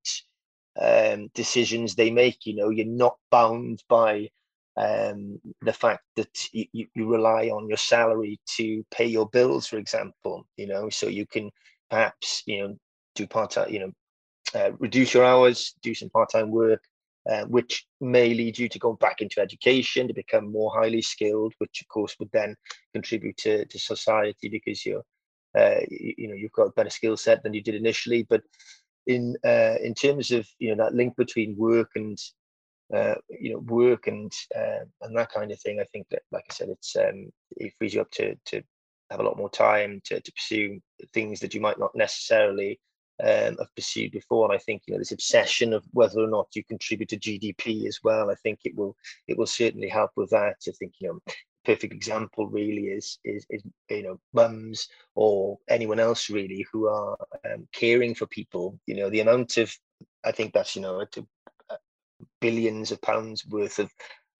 um, 0.81 1.29
decisions 1.33 1.95
they 1.95 2.11
make. 2.11 2.45
You 2.45 2.55
know, 2.55 2.69
you're 2.69 2.85
not 2.85 3.15
bound 3.31 3.81
by 3.87 4.29
um, 4.75 5.39
the 5.61 5.73
fact 5.73 6.03
that 6.17 6.37
you, 6.51 6.87
you 6.93 7.07
rely 7.09 7.47
on 7.47 7.69
your 7.69 7.77
salary 7.77 8.39
to 8.57 8.83
pay 8.91 9.05
your 9.05 9.29
bills, 9.29 9.67
for 9.67 9.77
example. 9.77 10.45
You 10.57 10.67
know, 10.67 10.89
so 10.89 11.07
you 11.07 11.25
can 11.25 11.49
perhaps 11.89 12.43
you 12.45 12.61
know 12.61 12.75
do 13.15 13.25
part 13.25 13.51
time. 13.51 13.71
You 13.71 13.79
know, 13.79 13.91
uh, 14.53 14.71
reduce 14.79 15.13
your 15.13 15.23
hours, 15.23 15.75
do 15.81 15.95
some 15.95 16.09
part 16.09 16.29
time 16.29 16.51
work 16.51 16.83
uh, 17.29 17.43
which 17.45 17.85
may 17.99 18.33
lead 18.33 18.57
you 18.57 18.69
to 18.69 18.79
go 18.79 18.93
back 18.93 19.21
into 19.21 19.41
education 19.41 20.07
to 20.07 20.13
become 20.13 20.51
more 20.51 20.71
highly 20.73 21.01
skilled, 21.01 21.53
which 21.57 21.81
of 21.81 21.87
course 21.87 22.15
would 22.19 22.29
then 22.31 22.55
contribute 22.93 23.35
to, 23.37 23.65
to 23.65 23.79
society 23.79 24.49
because 24.49 24.85
you're, 24.85 25.03
uh, 25.57 25.79
you, 25.89 26.13
you, 26.17 26.27
know, 26.27 26.35
you've 26.35 26.53
got 26.53 26.67
a 26.67 26.71
better 26.71 26.89
skill 26.89 27.17
set 27.17 27.43
than 27.43 27.53
you 27.53 27.61
did 27.61 27.75
initially. 27.75 28.23
But 28.29 28.43
in 29.07 29.35
uh, 29.45 29.75
in 29.81 29.93
terms 29.93 30.31
of 30.31 30.47
you 30.59 30.75
know 30.75 30.83
that 30.83 30.93
link 30.93 31.15
between 31.15 31.57
work 31.57 31.91
and 31.95 32.17
uh, 32.93 33.15
you 33.29 33.53
know 33.53 33.59
work 33.59 34.07
and 34.07 34.31
uh, 34.55 34.85
and 35.01 35.17
that 35.17 35.31
kind 35.31 35.51
of 35.51 35.59
thing, 35.59 35.79
I 35.79 35.85
think 35.85 36.07
that, 36.11 36.21
like 36.31 36.45
I 36.49 36.53
said, 36.53 36.69
it's 36.69 36.95
um, 36.95 37.31
it 37.55 37.73
frees 37.77 37.93
you 37.93 38.01
up 38.01 38.11
to 38.11 38.35
to 38.45 38.61
have 39.09 39.19
a 39.21 39.23
lot 39.23 39.37
more 39.37 39.49
time 39.49 40.01
to, 40.03 40.19
to 40.19 40.31
pursue 40.33 40.79
things 41.13 41.39
that 41.39 41.53
you 41.53 41.61
might 41.61 41.79
not 41.79 41.95
necessarily 41.95 42.79
um, 43.23 43.57
have 43.57 43.75
pursued 43.75 44.11
before. 44.11 44.45
And 44.45 44.53
I 44.53 44.61
think 44.61 44.83
you 44.85 44.93
know 44.93 44.99
this 44.99 45.11
obsession 45.11 45.73
of 45.73 45.83
whether 45.91 46.19
or 46.19 46.27
not 46.27 46.55
you 46.55 46.63
contribute 46.63 47.09
to 47.09 47.17
GDP 47.17 47.87
as 47.87 47.99
well. 48.03 48.29
I 48.29 48.35
think 48.35 48.59
it 48.63 48.75
will 48.75 48.95
it 49.27 49.37
will 49.37 49.47
certainly 49.47 49.89
help 49.89 50.11
with 50.15 50.29
that. 50.31 50.57
I 50.67 50.71
think 50.71 50.93
you 50.99 51.09
know 51.09 51.33
perfect 51.65 51.93
example 51.93 52.47
really 52.47 52.87
is 52.87 53.19
is, 53.23 53.45
is 53.49 53.63
you 53.89 54.03
know 54.03 54.19
mums 54.33 54.87
or 55.15 55.57
anyone 55.69 55.99
else 55.99 56.29
really 56.29 56.65
who 56.71 56.87
are 56.87 57.17
um, 57.45 57.67
caring 57.73 58.15
for 58.15 58.27
people. 58.27 58.79
You 58.85 58.95
know 58.95 59.09
the 59.09 59.21
amount 59.21 59.57
of 59.57 59.73
I 60.23 60.31
think 60.31 60.53
that's 60.53 60.75
you 60.75 60.81
know 60.81 61.01
uh, 61.01 61.75
billions 62.39 62.91
of 62.91 63.01
pounds 63.01 63.45
worth 63.47 63.79
of 63.79 63.91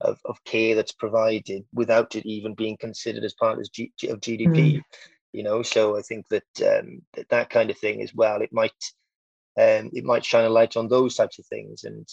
of, 0.01 0.19
of 0.25 0.43
care 0.43 0.75
that's 0.75 0.91
provided 0.91 1.65
without 1.73 2.15
it 2.15 2.23
even 2.23 2.53
being 2.53 2.77
considered 2.77 3.23
as 3.23 3.33
part 3.33 3.57
of, 3.57 3.71
G, 3.71 3.91
of 4.07 4.19
GDP. 4.19 4.75
Mm 4.75 4.81
you 5.33 5.43
know 5.43 5.61
so 5.61 5.97
i 5.97 6.01
think 6.01 6.27
that 6.29 6.43
um, 6.61 7.01
that, 7.13 7.29
that 7.29 7.49
kind 7.49 7.69
of 7.69 7.77
thing 7.77 8.01
as 8.01 8.13
well 8.13 8.41
it 8.41 8.53
might 8.53 8.71
um, 9.59 9.89
it 9.93 10.03
might 10.03 10.23
shine 10.23 10.45
a 10.45 10.49
light 10.49 10.77
on 10.77 10.87
those 10.87 11.15
types 11.15 11.39
of 11.39 11.45
things. 11.47 11.83
And 11.83 12.07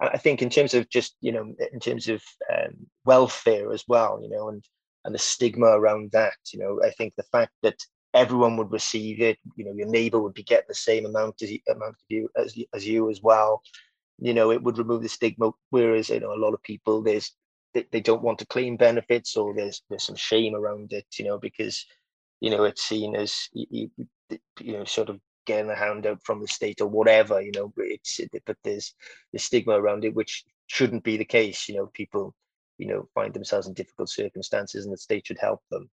i 0.00 0.16
think 0.16 0.42
in 0.42 0.48
terms 0.48 0.74
of 0.74 0.88
just 0.88 1.16
you 1.20 1.32
know 1.32 1.54
in 1.72 1.80
terms 1.80 2.08
of 2.08 2.22
um, 2.54 2.74
welfare 3.04 3.72
as 3.72 3.84
well 3.88 4.20
you 4.22 4.30
know 4.30 4.48
and 4.48 4.64
and 5.04 5.12
the 5.14 5.18
stigma 5.18 5.66
around 5.66 6.10
that 6.12 6.36
you 6.52 6.58
know 6.60 6.80
i 6.84 6.90
think 6.90 7.14
the 7.16 7.30
fact 7.32 7.50
that 7.64 7.74
everyone 8.14 8.56
would 8.56 8.70
receive 8.70 9.20
it 9.20 9.38
you 9.56 9.64
know 9.64 9.72
your 9.72 9.88
neighbor 9.88 10.20
would 10.20 10.34
be 10.34 10.44
getting 10.44 10.66
the 10.68 10.74
same 10.74 11.04
amount 11.04 11.42
as 11.42 11.50
amount 11.68 11.94
of 11.94 12.06
you 12.08 12.28
as, 12.36 12.56
as 12.72 12.86
you 12.86 13.10
as 13.10 13.20
well. 13.22 13.60
You 14.20 14.34
know 14.34 14.50
it 14.50 14.62
would 14.62 14.78
remove 14.78 15.02
the 15.02 15.08
stigma 15.08 15.50
whereas 15.70 16.08
you 16.08 16.20
know 16.20 16.32
a 16.32 16.42
lot 16.44 16.54
of 16.54 16.62
people 16.62 17.02
there's 17.02 17.32
they, 17.74 17.86
they 17.92 18.00
don't 18.00 18.22
want 18.22 18.38
to 18.38 18.46
claim 18.46 18.76
benefits 18.76 19.36
or 19.36 19.54
there's 19.54 19.82
there's 19.88 20.04
some 20.04 20.16
shame 20.16 20.54
around 20.54 20.92
it, 20.92 21.06
you 21.18 21.24
know, 21.24 21.38
because 21.38 21.84
you 22.40 22.50
know 22.50 22.64
it's 22.64 22.82
seen 22.82 23.16
as 23.16 23.48
you, 23.52 23.90
you 24.60 24.72
know 24.72 24.84
sort 24.84 25.08
of 25.08 25.20
getting 25.46 25.70
a 25.70 25.74
handout 25.74 26.18
from 26.24 26.40
the 26.40 26.46
state 26.46 26.80
or 26.80 26.86
whatever, 26.86 27.40
you 27.40 27.50
know. 27.54 27.72
It's 27.78 28.20
but 28.44 28.56
there's 28.62 28.94
the 29.32 29.38
stigma 29.38 29.72
around 29.72 30.04
it, 30.04 30.14
which 30.14 30.44
shouldn't 30.66 31.04
be 31.04 31.16
the 31.16 31.24
case. 31.24 31.68
You 31.68 31.76
know, 31.76 31.90
people 31.94 32.34
you 32.76 32.86
know 32.86 33.08
find 33.14 33.32
themselves 33.32 33.66
in 33.66 33.74
difficult 33.74 34.10
circumstances, 34.10 34.84
and 34.84 34.92
the 34.92 34.98
state 34.98 35.26
should 35.26 35.38
help 35.40 35.62
them 35.70 35.88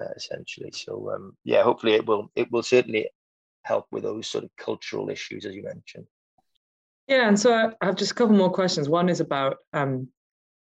uh, 0.00 0.12
essentially. 0.16 0.72
So 0.72 1.12
um, 1.14 1.36
yeah, 1.44 1.62
hopefully 1.62 1.94
it 1.94 2.06
will 2.06 2.30
it 2.34 2.50
will 2.50 2.62
certainly 2.62 3.08
help 3.62 3.86
with 3.92 4.02
those 4.02 4.26
sort 4.26 4.44
of 4.44 4.50
cultural 4.56 5.08
issues 5.10 5.46
as 5.46 5.54
you 5.54 5.62
mentioned. 5.62 6.06
Yeah, 7.06 7.28
and 7.28 7.38
so 7.38 7.54
I 7.54 7.84
have 7.84 7.96
just 7.96 8.12
a 8.12 8.14
couple 8.14 8.34
more 8.34 8.50
questions. 8.50 8.88
One 8.88 9.10
is 9.10 9.20
about 9.20 9.58
um, 9.74 10.08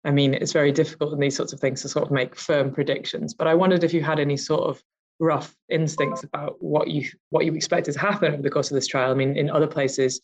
I 0.05 0.11
mean, 0.11 0.35
it's 0.35 0.53
very 0.53 0.73
difficult 0.73 1.15
in 1.15 1.21
these 1.21 1.37
sorts 1.37 1.53
of 1.53 1.61
things 1.61 1.83
to 1.83 1.89
sort 1.89 2.05
of 2.05 2.11
make 2.11 2.37
firm 2.37 2.73
predictions, 2.75 3.33
but 3.33 3.47
I 3.47 3.55
wondered 3.55 3.85
if 3.85 3.95
you 3.95 4.03
had 4.03 4.19
any 4.19 4.37
sort 4.37 4.69
of 4.69 4.83
rough 5.21 5.55
instincts 5.69 6.25
about 6.25 6.57
what 6.63 6.89
you 6.89 7.09
what 7.31 7.45
you 7.45 7.55
expected 7.55 7.95
to 7.95 8.01
happen 8.01 8.33
over 8.33 8.43
the 8.43 8.51
course 8.51 8.71
of 8.71 8.75
this 8.75 8.87
trial. 8.87 9.11
I 9.11 9.15
mean, 9.15 9.37
in 9.37 9.51
other 9.51 9.67
places, 9.67 10.21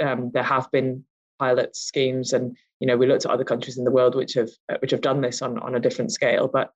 um, 0.00 0.30
there 0.32 0.42
have 0.42 0.70
been 0.70 1.04
pilot 1.38 1.76
schemes, 1.76 2.32
and 2.32 2.56
you 2.80 2.86
know, 2.86 2.96
we 2.96 3.06
looked 3.06 3.24
at 3.24 3.30
other 3.30 3.44
countries 3.44 3.78
in 3.78 3.84
the 3.84 3.90
world 3.90 4.14
which 4.14 4.34
have 4.34 4.50
which 4.80 4.90
have 4.90 5.00
done 5.00 5.20
this 5.20 5.42
on 5.42 5.58
on 5.58 5.74
a 5.74 5.80
different 5.80 6.12
scale. 6.12 6.48
But 6.48 6.72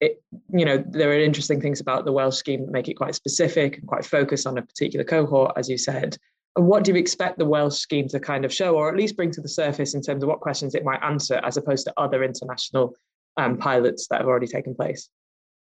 it, 0.00 0.22
you 0.52 0.64
know, 0.64 0.82
there 0.88 1.10
are 1.10 1.18
interesting 1.18 1.60
things 1.60 1.80
about 1.80 2.04
the 2.04 2.12
Welsh 2.12 2.36
scheme 2.36 2.66
that 2.66 2.72
make 2.72 2.88
it 2.88 2.94
quite 2.94 3.14
specific 3.14 3.78
and 3.78 3.86
quite 3.86 4.04
focused 4.04 4.46
on 4.46 4.58
a 4.58 4.62
particular 4.62 5.04
cohort, 5.04 5.52
as 5.56 5.68
you 5.68 5.78
said. 5.78 6.16
And 6.56 6.66
what 6.66 6.84
do 6.84 6.92
you 6.92 6.98
expect 6.98 7.38
the 7.38 7.44
Welsh 7.46 7.76
scheme 7.76 8.08
to 8.08 8.20
kind 8.20 8.44
of 8.44 8.52
show, 8.52 8.76
or 8.76 8.88
at 8.88 8.96
least 8.96 9.16
bring 9.16 9.30
to 9.32 9.40
the 9.40 9.48
surface 9.48 9.94
in 9.94 10.02
terms 10.02 10.22
of 10.22 10.28
what 10.28 10.40
questions 10.40 10.74
it 10.74 10.84
might 10.84 11.02
answer, 11.02 11.40
as 11.44 11.56
opposed 11.56 11.86
to 11.86 11.94
other 11.96 12.22
international 12.22 12.94
um, 13.36 13.58
pilots 13.58 14.06
that 14.08 14.20
have 14.20 14.28
already 14.28 14.46
taken 14.46 14.74
place? 14.74 15.08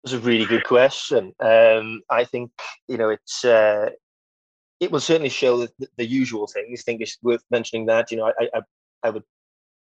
It's 0.04 0.14
a 0.14 0.20
really 0.20 0.46
good 0.46 0.64
question. 0.64 1.34
Um, 1.40 2.02
I 2.10 2.24
think 2.24 2.52
you 2.88 2.98
know 2.98 3.10
it's 3.10 3.44
uh, 3.44 3.90
it 4.80 4.92
will 4.92 5.02
certainly 5.02 5.30
show 5.30 5.58
the, 5.58 5.88
the, 5.98 6.06
usual 6.06 6.48
things. 6.48 6.82
I 6.82 6.84
think 6.84 7.02
it's 7.02 7.18
worth 7.22 7.44
mentioning 7.52 7.86
that 7.88 8.12
you 8.12 8.18
know 8.18 8.32
I, 8.40 8.50
I 8.54 8.62
I 9.04 9.10
would 9.10 9.24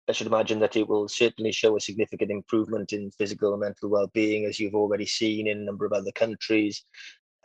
I 0.08 0.12
should 0.12 0.26
imagine 0.26 0.58
that 0.60 0.76
it 0.76 0.88
will 0.88 1.06
certainly 1.06 1.52
show 1.52 1.76
a 1.76 1.80
significant 1.80 2.30
improvement 2.30 2.92
in 2.92 3.10
physical 3.12 3.52
and 3.52 3.60
mental 3.60 3.90
well-being, 3.90 4.46
as 4.46 4.58
you've 4.58 4.74
already 4.74 5.06
seen 5.06 5.46
in 5.46 5.58
a 5.58 5.64
number 5.64 5.84
of 5.84 5.92
other 5.92 6.12
countries. 6.12 6.84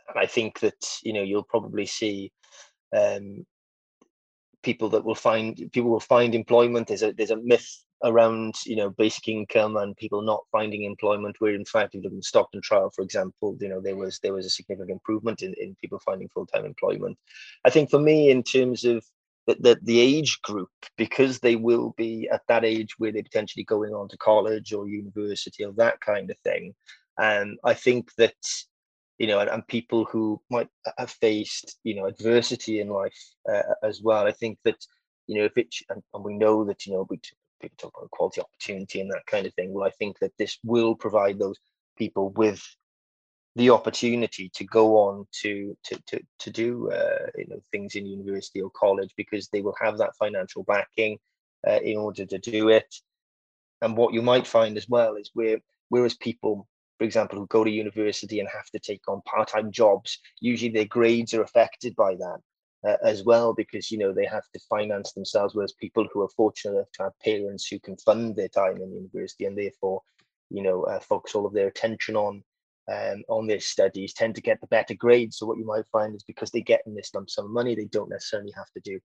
And 0.08 0.18
I 0.18 0.26
think 0.26 0.60
that 0.60 0.98
you 1.02 1.12
know 1.12 1.22
you'll 1.22 1.42
probably 1.42 1.84
see 1.84 2.32
um, 2.96 3.44
people 4.62 4.88
that 4.90 5.04
will 5.04 5.14
find 5.14 5.70
people 5.72 5.90
will 5.90 6.00
find 6.00 6.34
employment. 6.34 6.88
There's 6.88 7.02
a 7.02 7.12
there's 7.12 7.30
a 7.30 7.36
myth 7.36 7.70
around 8.06 8.54
you 8.64 8.76
know 8.76 8.90
basic 8.90 9.28
income 9.28 9.76
and 9.76 9.96
people 9.96 10.22
not 10.22 10.44
finding 10.50 10.84
employment. 10.84 11.36
Where 11.38 11.54
in 11.54 11.64
fact, 11.64 11.94
if 11.94 12.02
you 12.02 12.08
look 12.08 12.18
at 12.18 12.24
Stockton 12.24 12.62
trial, 12.62 12.90
for 12.94 13.02
example, 13.02 13.56
you 13.60 13.68
know 13.68 13.80
there 13.80 13.96
was 13.96 14.18
there 14.20 14.32
was 14.32 14.46
a 14.46 14.50
significant 14.50 14.90
improvement 14.90 15.42
in, 15.42 15.54
in 15.54 15.76
people 15.80 15.98
finding 15.98 16.28
full 16.28 16.46
time 16.46 16.64
employment. 16.64 17.18
I 17.64 17.70
think 17.70 17.90
for 17.90 18.00
me, 18.00 18.30
in 18.30 18.42
terms 18.42 18.84
of 18.84 19.04
the, 19.46 19.54
the, 19.60 19.78
the 19.82 20.00
age 20.00 20.40
group, 20.42 20.70
because 20.96 21.38
they 21.38 21.56
will 21.56 21.94
be 21.96 22.28
at 22.32 22.42
that 22.48 22.64
age 22.64 22.98
where 22.98 23.12
they're 23.12 23.22
potentially 23.22 23.64
going 23.64 23.94
on 23.94 24.08
to 24.08 24.16
college 24.16 24.72
or 24.72 24.88
university 24.88 25.64
or 25.64 25.72
that 25.72 26.00
kind 26.00 26.30
of 26.30 26.38
thing. 26.38 26.74
And 27.18 27.52
um, 27.52 27.56
I 27.64 27.74
think 27.74 28.10
that 28.18 28.34
you 29.18 29.26
know, 29.26 29.40
and, 29.40 29.50
and, 29.50 29.66
people 29.66 30.04
who 30.04 30.40
might 30.50 30.68
have 30.98 31.10
faced, 31.10 31.78
you 31.84 31.94
know, 31.94 32.06
adversity 32.06 32.80
in 32.80 32.88
life 32.88 33.16
uh, 33.50 33.62
as 33.82 34.02
well. 34.02 34.26
I 34.26 34.32
think 34.32 34.58
that, 34.64 34.76
you 35.26 35.38
know, 35.38 35.44
if 35.44 35.56
it, 35.56 35.74
and 35.88 36.02
we 36.24 36.34
know 36.34 36.64
that, 36.64 36.86
you 36.86 36.92
know, 36.92 37.06
we 37.08 37.18
people 37.68 37.90
talk 37.90 37.98
about 37.98 38.10
quality 38.10 38.40
opportunity 38.40 39.00
and 39.00 39.10
that 39.10 39.26
kind 39.26 39.46
of 39.46 39.54
thing. 39.54 39.72
Well, 39.72 39.86
I 39.86 39.90
think 39.90 40.18
that 40.20 40.32
this 40.38 40.58
will 40.64 40.94
provide 40.94 41.38
those 41.38 41.58
people 41.96 42.30
with 42.30 42.62
the 43.56 43.70
opportunity 43.70 44.50
to 44.54 44.64
go 44.64 44.98
on 44.98 45.26
to 45.42 45.76
to 45.84 45.98
to, 46.06 46.20
to 46.38 46.50
do 46.50 46.90
uh, 46.90 47.26
you 47.36 47.46
know 47.48 47.60
things 47.72 47.94
in 47.94 48.06
university 48.06 48.60
or 48.60 48.70
college 48.70 49.12
because 49.16 49.48
they 49.48 49.62
will 49.62 49.76
have 49.80 49.98
that 49.98 50.14
financial 50.18 50.62
backing 50.64 51.18
uh, 51.66 51.80
in 51.82 51.96
order 51.96 52.26
to 52.26 52.38
do 52.38 52.68
it. 52.68 52.94
And 53.82 53.96
what 53.96 54.14
you 54.14 54.22
might 54.22 54.46
find 54.46 54.76
as 54.76 54.88
well 54.88 55.16
is 55.16 55.30
where 55.34 55.58
whereas 55.88 56.16
people 56.16 56.68
for 56.98 57.04
example, 57.04 57.38
who 57.38 57.46
go 57.48 57.62
to 57.62 57.70
university 57.70 58.40
and 58.40 58.48
have 58.48 58.70
to 58.70 58.78
take 58.78 59.06
on 59.06 59.20
part-time 59.26 59.70
jobs, 59.70 60.18
usually 60.40 60.70
their 60.70 60.86
grades 60.86 61.34
are 61.34 61.42
affected 61.42 61.94
by 61.94 62.14
that 62.14 62.38
uh, 62.86 62.96
as 63.02 63.24
well 63.24 63.52
because 63.52 63.90
you 63.90 63.98
know 63.98 64.12
they 64.12 64.26
have 64.26 64.44
to 64.52 64.60
finance 64.68 65.12
themselves. 65.12 65.54
Whereas 65.54 65.72
people 65.72 66.06
who 66.12 66.22
are 66.22 66.28
fortunate 66.28 66.74
enough 66.74 66.92
to 66.94 67.02
have 67.04 67.18
parents 67.24 67.66
who 67.66 67.78
can 67.80 67.96
fund 67.98 68.36
their 68.36 68.48
time 68.48 68.76
in 68.76 68.94
university 68.94 69.44
and 69.46 69.56
therefore, 69.56 70.02
you 70.50 70.62
know, 70.62 70.82
uh, 70.84 71.00
focus 71.00 71.34
all 71.34 71.46
of 71.46 71.52
their 71.52 71.68
attention 71.68 72.16
on 72.16 72.42
um, 72.92 73.22
on 73.28 73.46
their 73.46 73.60
studies 73.60 74.12
tend 74.12 74.34
to 74.36 74.40
get 74.40 74.60
the 74.60 74.68
better 74.68 74.94
grades. 74.94 75.38
So 75.38 75.46
what 75.46 75.58
you 75.58 75.66
might 75.66 75.86
find 75.88 76.14
is 76.14 76.22
because 76.22 76.50
they 76.50 76.60
get 76.60 76.82
in 76.86 76.94
this 76.94 77.12
lump 77.14 77.30
sum 77.30 77.46
of 77.46 77.50
money, 77.50 77.74
they 77.74 77.86
don't 77.86 78.10
necessarily 78.10 78.52
have 78.56 78.70
to 78.72 78.80
do 78.80 79.00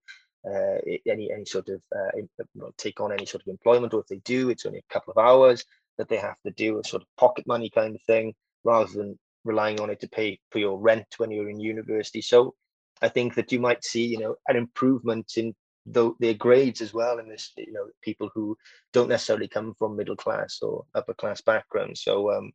uh, 0.47 0.77
any 1.07 1.31
any 1.31 1.45
sort 1.45 1.69
of 1.69 1.81
uh, 1.95 2.61
take 2.77 2.99
on 2.99 3.11
any 3.11 3.25
sort 3.25 3.43
of 3.43 3.47
employment, 3.47 3.93
or 3.93 4.01
if 4.01 4.07
they 4.07 4.21
do, 4.25 4.49
it's 4.49 4.65
only 4.65 4.79
a 4.79 4.93
couple 4.93 5.11
of 5.11 5.17
hours 5.17 5.65
that 5.97 6.07
they 6.09 6.17
have 6.17 6.37
to 6.45 6.51
do 6.51 6.79
a 6.79 6.83
sort 6.83 7.01
of 7.01 7.07
pocket 7.17 7.45
money 7.45 7.69
kind 7.69 7.95
of 7.95 8.01
thing 8.03 8.33
rather 8.63 8.91
than 8.93 9.17
relying 9.43 9.79
on 9.79 9.89
it 9.89 9.99
to 9.99 10.07
pay 10.07 10.39
for 10.51 10.59
your 10.59 10.79
rent 10.79 11.07
when 11.17 11.31
you're 11.31 11.49
in 11.49 11.59
university. 11.59 12.21
So 12.21 12.53
I 13.01 13.09
think 13.09 13.35
that 13.35 13.51
you 13.51 13.59
might 13.59 13.83
see, 13.83 14.05
you 14.05 14.19
know, 14.19 14.35
an 14.47 14.55
improvement 14.55 15.33
in 15.37 15.53
the, 15.85 16.13
their 16.19 16.35
grades 16.35 16.81
as 16.81 16.93
well 16.93 17.19
in 17.19 17.27
this, 17.27 17.51
you 17.57 17.73
know, 17.73 17.87
people 18.03 18.29
who 18.33 18.55
don't 18.93 19.09
necessarily 19.09 19.47
come 19.47 19.73
from 19.77 19.95
middle 19.95 20.15
class 20.15 20.59
or 20.61 20.85
upper 20.93 21.13
class 21.13 21.41
backgrounds. 21.41 22.03
So 22.03 22.31
um, 22.31 22.51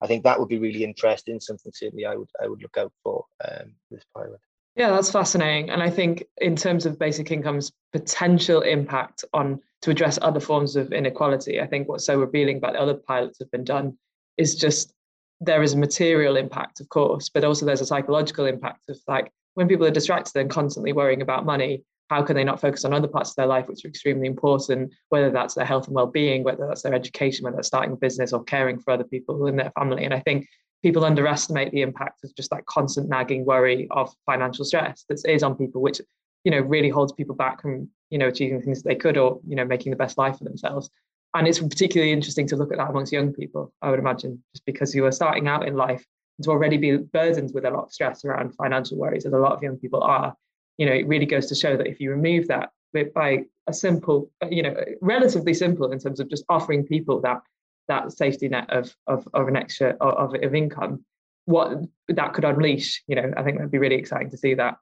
I 0.00 0.06
think 0.06 0.24
that 0.24 0.38
would 0.38 0.48
be 0.48 0.58
really 0.58 0.84
interesting, 0.84 1.40
something 1.40 1.72
certainly 1.74 2.06
I 2.06 2.16
would 2.16 2.30
I 2.42 2.48
would 2.48 2.62
look 2.62 2.78
out 2.78 2.92
for 3.02 3.24
um, 3.46 3.74
this 3.90 4.04
pilot. 4.14 4.40
Yeah, 4.76 4.90
that's 4.90 5.10
fascinating. 5.10 5.70
And 5.70 5.82
I 5.82 5.90
think 5.90 6.24
in 6.38 6.56
terms 6.56 6.86
of 6.86 6.98
basic 6.98 7.30
income's 7.30 7.72
potential 7.92 8.62
impact 8.62 9.24
on 9.34 9.60
to 9.82 9.90
address 9.90 10.18
other 10.22 10.40
forms 10.40 10.76
of 10.76 10.92
inequality, 10.92 11.60
I 11.60 11.66
think 11.66 11.88
what's 11.88 12.06
so 12.06 12.18
revealing 12.18 12.58
about 12.58 12.74
the 12.74 12.80
other 12.80 12.94
pilots 12.94 13.40
have 13.40 13.50
been 13.50 13.64
done 13.64 13.98
is 14.38 14.54
just 14.54 14.94
there 15.40 15.62
is 15.62 15.72
a 15.72 15.78
material 15.78 16.36
impact, 16.36 16.80
of 16.80 16.88
course, 16.88 17.28
but 17.28 17.44
also 17.44 17.66
there's 17.66 17.80
a 17.80 17.86
psychological 17.86 18.46
impact 18.46 18.88
of 18.88 18.98
like 19.08 19.32
when 19.60 19.68
people 19.68 19.84
are 19.84 19.90
distracted 19.90 20.40
and 20.40 20.48
constantly 20.48 20.94
worrying 20.94 21.20
about 21.20 21.44
money, 21.44 21.84
how 22.08 22.22
can 22.22 22.34
they 22.34 22.44
not 22.44 22.62
focus 22.62 22.86
on 22.86 22.94
other 22.94 23.06
parts 23.06 23.28
of 23.28 23.36
their 23.36 23.46
life 23.46 23.68
which 23.68 23.84
are 23.84 23.88
extremely 23.88 24.26
important, 24.26 24.90
whether 25.10 25.30
that's 25.30 25.52
their 25.52 25.66
health 25.66 25.86
and 25.86 25.94
well-being, 25.94 26.42
whether 26.42 26.66
that's 26.66 26.80
their 26.80 26.94
education, 26.94 27.44
whether 27.44 27.56
that's 27.56 27.68
starting 27.68 27.92
a 27.92 27.96
business 27.96 28.32
or 28.32 28.42
caring 28.42 28.78
for 28.78 28.90
other 28.90 29.04
people 29.04 29.46
in 29.48 29.56
their 29.56 29.70
family. 29.78 30.06
And 30.06 30.14
I 30.14 30.20
think 30.20 30.48
people 30.82 31.04
underestimate 31.04 31.72
the 31.72 31.82
impact 31.82 32.24
of 32.24 32.34
just 32.34 32.48
that 32.52 32.64
constant 32.64 33.10
nagging 33.10 33.44
worry 33.44 33.86
of 33.90 34.10
financial 34.24 34.64
stress 34.64 35.04
that 35.10 35.20
is 35.28 35.42
on 35.42 35.56
people, 35.56 35.82
which 35.82 36.00
you 36.44 36.50
know 36.50 36.60
really 36.60 36.88
holds 36.88 37.12
people 37.12 37.36
back 37.36 37.60
from 37.60 37.86
you 38.08 38.16
know 38.16 38.28
achieving 38.28 38.62
things 38.62 38.82
that 38.82 38.88
they 38.88 38.94
could 38.94 39.18
or 39.18 39.40
you 39.46 39.56
know 39.56 39.66
making 39.66 39.90
the 39.90 39.96
best 39.96 40.16
life 40.16 40.38
for 40.38 40.44
themselves. 40.44 40.88
And 41.34 41.46
it's 41.46 41.58
particularly 41.58 42.12
interesting 42.12 42.48
to 42.48 42.56
look 42.56 42.72
at 42.72 42.78
that 42.78 42.88
amongst 42.88 43.12
young 43.12 43.34
people, 43.34 43.74
I 43.82 43.90
would 43.90 43.98
imagine, 43.98 44.42
just 44.54 44.64
because 44.64 44.94
you 44.94 45.04
are 45.04 45.12
starting 45.12 45.48
out 45.48 45.68
in 45.68 45.76
life 45.76 46.02
to 46.42 46.50
already 46.50 46.76
be 46.76 46.96
burdened 46.96 47.52
with 47.54 47.64
a 47.64 47.70
lot 47.70 47.84
of 47.84 47.92
stress 47.92 48.24
around 48.24 48.54
financial 48.54 48.98
worries, 48.98 49.26
as 49.26 49.32
a 49.32 49.38
lot 49.38 49.52
of 49.52 49.62
young 49.62 49.76
people 49.76 50.02
are. 50.02 50.34
You 50.78 50.86
know, 50.86 50.92
it 50.92 51.06
really 51.06 51.26
goes 51.26 51.46
to 51.46 51.54
show 51.54 51.76
that 51.76 51.86
if 51.86 52.00
you 52.00 52.10
remove 52.10 52.48
that 52.48 52.70
by 53.14 53.44
a 53.66 53.72
simple, 53.72 54.30
uh, 54.42 54.48
you 54.50 54.62
know, 54.62 54.74
relatively 55.00 55.54
simple 55.54 55.92
in 55.92 55.98
terms 55.98 56.20
of 56.20 56.28
just 56.28 56.44
offering 56.48 56.84
people 56.84 57.20
that 57.20 57.40
that 57.88 58.12
safety 58.12 58.48
net 58.48 58.70
of 58.70 58.94
of, 59.06 59.28
of 59.34 59.48
an 59.48 59.56
extra 59.56 59.96
of, 60.00 60.34
of 60.34 60.54
income, 60.54 61.04
what 61.44 61.78
that 62.08 62.32
could 62.34 62.44
unleash. 62.44 63.02
You 63.06 63.16
know, 63.16 63.32
I 63.36 63.42
think 63.42 63.58
that'd 63.58 63.70
be 63.70 63.78
really 63.78 63.96
exciting 63.96 64.30
to 64.30 64.36
see 64.36 64.54
that. 64.54 64.76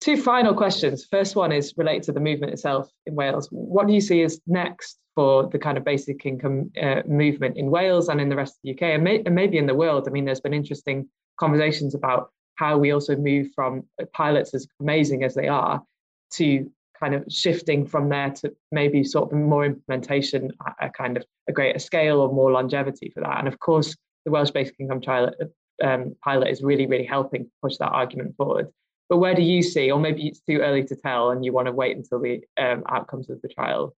Two 0.00 0.16
final 0.16 0.54
questions. 0.54 1.04
First 1.04 1.36
one 1.36 1.52
is 1.52 1.74
related 1.76 2.04
to 2.04 2.12
the 2.12 2.20
movement 2.20 2.52
itself 2.54 2.90
in 3.04 3.14
Wales. 3.14 3.48
What 3.50 3.86
do 3.86 3.92
you 3.92 4.00
see 4.00 4.22
as 4.22 4.40
next 4.46 4.98
for 5.14 5.46
the 5.48 5.58
kind 5.58 5.76
of 5.76 5.84
basic 5.84 6.24
income 6.24 6.70
uh, 6.80 7.02
movement 7.06 7.58
in 7.58 7.70
Wales 7.70 8.08
and 8.08 8.18
in 8.18 8.30
the 8.30 8.36
rest 8.36 8.54
of 8.54 8.60
the 8.64 8.72
UK 8.72 8.94
and, 8.94 9.04
may, 9.04 9.22
and 9.26 9.34
maybe 9.34 9.58
in 9.58 9.66
the 9.66 9.74
world? 9.74 10.08
I 10.08 10.10
mean, 10.10 10.24
there's 10.24 10.40
been 10.40 10.54
interesting 10.54 11.06
conversations 11.38 11.94
about 11.94 12.30
how 12.54 12.78
we 12.78 12.92
also 12.92 13.14
move 13.14 13.48
from 13.54 13.84
pilots 14.14 14.54
as 14.54 14.66
amazing 14.80 15.22
as 15.22 15.34
they 15.34 15.48
are 15.48 15.82
to 16.32 16.70
kind 16.98 17.14
of 17.14 17.24
shifting 17.30 17.86
from 17.86 18.08
there 18.08 18.30
to 18.30 18.54
maybe 18.72 19.04
sort 19.04 19.32
of 19.32 19.38
more 19.38 19.64
implementation 19.64 20.50
at 20.66 20.88
a 20.88 20.90
kind 20.90 21.16
of 21.16 21.24
a 21.48 21.52
greater 21.52 21.78
scale 21.78 22.20
or 22.20 22.32
more 22.32 22.52
longevity 22.52 23.10
for 23.10 23.20
that. 23.20 23.38
And 23.38 23.48
of 23.48 23.58
course, 23.58 23.96
the 24.24 24.30
Welsh 24.30 24.50
Basic 24.50 24.76
Income 24.78 25.00
pilot, 25.00 25.34
um, 25.82 26.14
pilot 26.22 26.48
is 26.48 26.62
really, 26.62 26.86
really 26.86 27.06
helping 27.06 27.50
push 27.62 27.76
that 27.78 27.88
argument 27.88 28.36
forward. 28.36 28.68
But 29.10 29.18
where 29.18 29.34
do 29.34 29.42
you 29.42 29.62
see, 29.62 29.90
or 29.90 30.00
maybe 30.00 30.28
it's 30.28 30.40
too 30.40 30.60
early 30.60 30.84
to 30.84 30.96
tell, 30.96 31.32
and 31.32 31.44
you 31.44 31.52
want 31.52 31.66
to 31.66 31.72
wait 31.72 31.96
until 31.96 32.20
the 32.20 32.42
um, 32.56 32.84
outcomes 32.88 33.28
of 33.28 33.42
the 33.42 33.48
trial? 33.48 33.94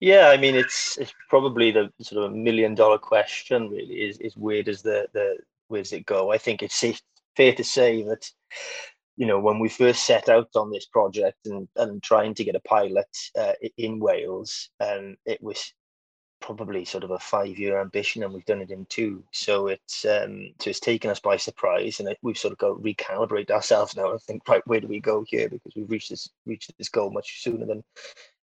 Yeah, 0.00 0.28
I 0.28 0.36
mean, 0.36 0.54
it's 0.54 0.96
it's 0.96 1.12
probably 1.28 1.72
the 1.72 1.92
sort 2.00 2.24
of 2.24 2.32
a 2.32 2.34
million 2.34 2.74
dollar 2.74 2.98
question. 2.98 3.68
Really, 3.68 3.94
is 3.94 4.18
is 4.18 4.36
where 4.36 4.62
does 4.62 4.80
the 4.80 5.08
the 5.12 5.38
where 5.68 5.82
does 5.82 5.92
it 5.92 6.06
go? 6.06 6.30
I 6.30 6.38
think 6.38 6.62
it's 6.62 6.76
safe, 6.76 7.02
fair 7.36 7.52
to 7.54 7.64
say 7.64 8.02
that 8.04 8.30
you 9.16 9.26
know, 9.26 9.38
when 9.38 9.58
we 9.58 9.68
first 9.68 10.06
set 10.06 10.28
out 10.28 10.48
on 10.56 10.70
this 10.70 10.86
project 10.86 11.46
and, 11.46 11.68
and 11.76 12.02
trying 12.02 12.34
to 12.34 12.44
get 12.44 12.56
a 12.56 12.60
pilot 12.60 13.06
uh, 13.38 13.52
in 13.76 14.00
Wales, 14.00 14.70
um, 14.80 15.16
it 15.24 15.40
was 15.42 15.72
probably 16.44 16.84
sort 16.84 17.04
of 17.04 17.10
a 17.10 17.18
five-year 17.18 17.80
ambition, 17.80 18.22
and 18.22 18.32
we've 18.32 18.44
done 18.44 18.60
it 18.60 18.70
in 18.70 18.84
two. 18.86 19.24
So 19.32 19.68
it's 19.68 20.04
um, 20.04 20.52
so 20.60 20.68
it's 20.68 20.80
taken 20.80 21.10
us 21.10 21.18
by 21.18 21.38
surprise, 21.38 22.00
and 22.00 22.14
we've 22.20 22.36
sort 22.36 22.52
of 22.52 22.58
got 22.58 22.68
to 22.68 22.74
recalibrate 22.74 23.50
ourselves 23.50 23.96
now 23.96 24.10
and 24.10 24.20
think, 24.20 24.46
right, 24.46 24.66
where 24.66 24.80
do 24.80 24.86
we 24.86 25.00
go 25.00 25.24
here? 25.26 25.48
Because 25.48 25.72
we've 25.74 25.90
reached 25.90 26.10
this 26.10 26.28
reached 26.44 26.70
this 26.76 26.90
goal 26.90 27.10
much 27.10 27.42
sooner 27.42 27.64
than 27.64 27.82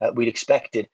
uh, 0.00 0.12
we'd 0.14 0.28
expected. 0.28 0.88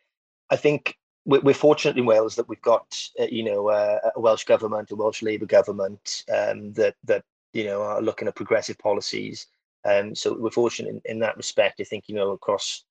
I 0.50 0.56
think 0.56 0.96
we're, 1.24 1.40
we're, 1.42 1.54
fortunate 1.54 1.96
in 1.96 2.06
Wales 2.06 2.34
that 2.36 2.48
we've 2.48 2.62
got, 2.62 3.00
uh, 3.20 3.26
you 3.30 3.44
know, 3.44 3.68
uh, 3.68 3.98
a 4.16 4.20
Welsh 4.20 4.44
government, 4.44 4.90
a 4.90 4.96
Welsh 4.96 5.22
Labour 5.22 5.46
government 5.46 6.24
um, 6.36 6.72
that 6.72 6.96
that 7.04 7.22
you 7.52 7.64
know 7.64 7.82
are 7.82 8.02
looking 8.02 8.26
at 8.26 8.34
progressive 8.34 8.78
policies. 8.78 9.46
Um, 9.84 10.16
so 10.16 10.36
we're 10.36 10.50
fortunate 10.50 10.90
in, 10.90 11.00
in 11.04 11.18
that 11.20 11.36
respect. 11.36 11.80
I 11.80 11.84
think 11.84 12.08
you 12.08 12.16
know 12.16 12.32
across 12.32 12.82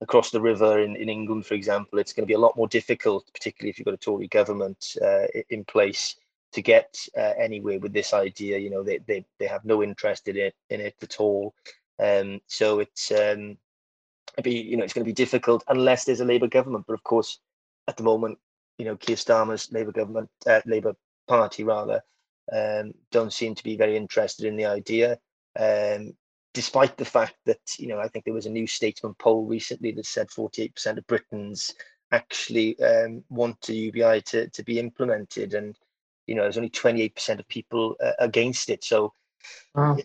across 0.00 0.30
the 0.30 0.40
river 0.40 0.80
in, 0.80 0.96
in 0.96 1.08
England, 1.08 1.46
for 1.46 1.54
example, 1.54 1.98
it's 1.98 2.12
going 2.12 2.24
to 2.24 2.30
be 2.30 2.34
a 2.34 2.38
lot 2.38 2.56
more 2.56 2.68
difficult, 2.68 3.24
particularly 3.32 3.70
if 3.70 3.78
you've 3.78 3.86
got 3.86 3.94
a 3.94 3.98
Tory 3.98 4.28
government 4.28 4.96
uh, 5.02 5.26
in 5.50 5.64
place, 5.64 6.16
to 6.52 6.62
get 6.62 6.96
uh, 7.18 7.32
anywhere 7.38 7.80
with 7.80 7.92
this 7.92 8.14
idea. 8.14 8.58
You 8.58 8.70
know, 8.70 8.82
they, 8.82 8.98
they, 8.98 9.24
they 9.38 9.46
have 9.46 9.64
no 9.64 9.82
interest 9.82 10.28
in 10.28 10.36
it 10.36 10.54
in 10.70 10.80
it 10.80 10.94
at 11.02 11.16
all. 11.18 11.54
Um, 11.98 12.40
so 12.46 12.80
it's 12.80 13.10
um, 13.12 13.56
be 14.42 14.60
you 14.60 14.76
know 14.76 14.84
it's 14.84 14.92
going 14.92 15.04
to 15.04 15.08
be 15.08 15.12
difficult 15.12 15.64
unless 15.68 16.04
there's 16.04 16.20
a 16.20 16.24
Labour 16.24 16.48
government. 16.48 16.84
But 16.86 16.94
of 16.94 17.02
course, 17.02 17.40
at 17.88 17.96
the 17.96 18.02
moment, 18.02 18.38
you 18.78 18.84
know, 18.84 18.96
Keir 18.96 19.16
Starmer's 19.16 19.72
Labour 19.72 19.92
government, 19.92 20.30
uh, 20.46 20.60
Labour 20.66 20.94
Party 21.28 21.64
rather, 21.64 22.02
um, 22.52 22.92
don't 23.10 23.32
seem 23.32 23.54
to 23.54 23.64
be 23.64 23.76
very 23.76 23.96
interested 23.96 24.46
in 24.46 24.56
the 24.56 24.66
idea. 24.66 25.18
Um, 25.58 26.14
despite 26.54 26.96
the 26.96 27.04
fact 27.04 27.34
that 27.44 27.60
you 27.78 27.88
know 27.88 27.98
I 27.98 28.08
think 28.08 28.24
there 28.24 28.32
was 28.32 28.46
a 28.46 28.50
new 28.50 28.66
Statesman 28.66 29.14
poll 29.14 29.44
recently 29.44 29.90
that 29.92 30.06
said 30.06 30.28
48% 30.28 30.96
of 30.96 31.06
Britons 31.06 31.74
actually 32.12 32.80
um, 32.80 33.24
want 33.28 33.60
the 33.62 33.74
UBI 33.74 34.22
to 34.22 34.48
to 34.48 34.62
be 34.62 34.78
implemented, 34.78 35.52
and 35.52 35.76
you 36.26 36.34
know 36.34 36.42
there's 36.42 36.56
only 36.56 36.70
28% 36.70 37.40
of 37.40 37.48
people 37.48 37.96
uh, 38.02 38.12
against 38.20 38.70
it. 38.70 38.84
So 38.84 39.12
wow. 39.74 39.98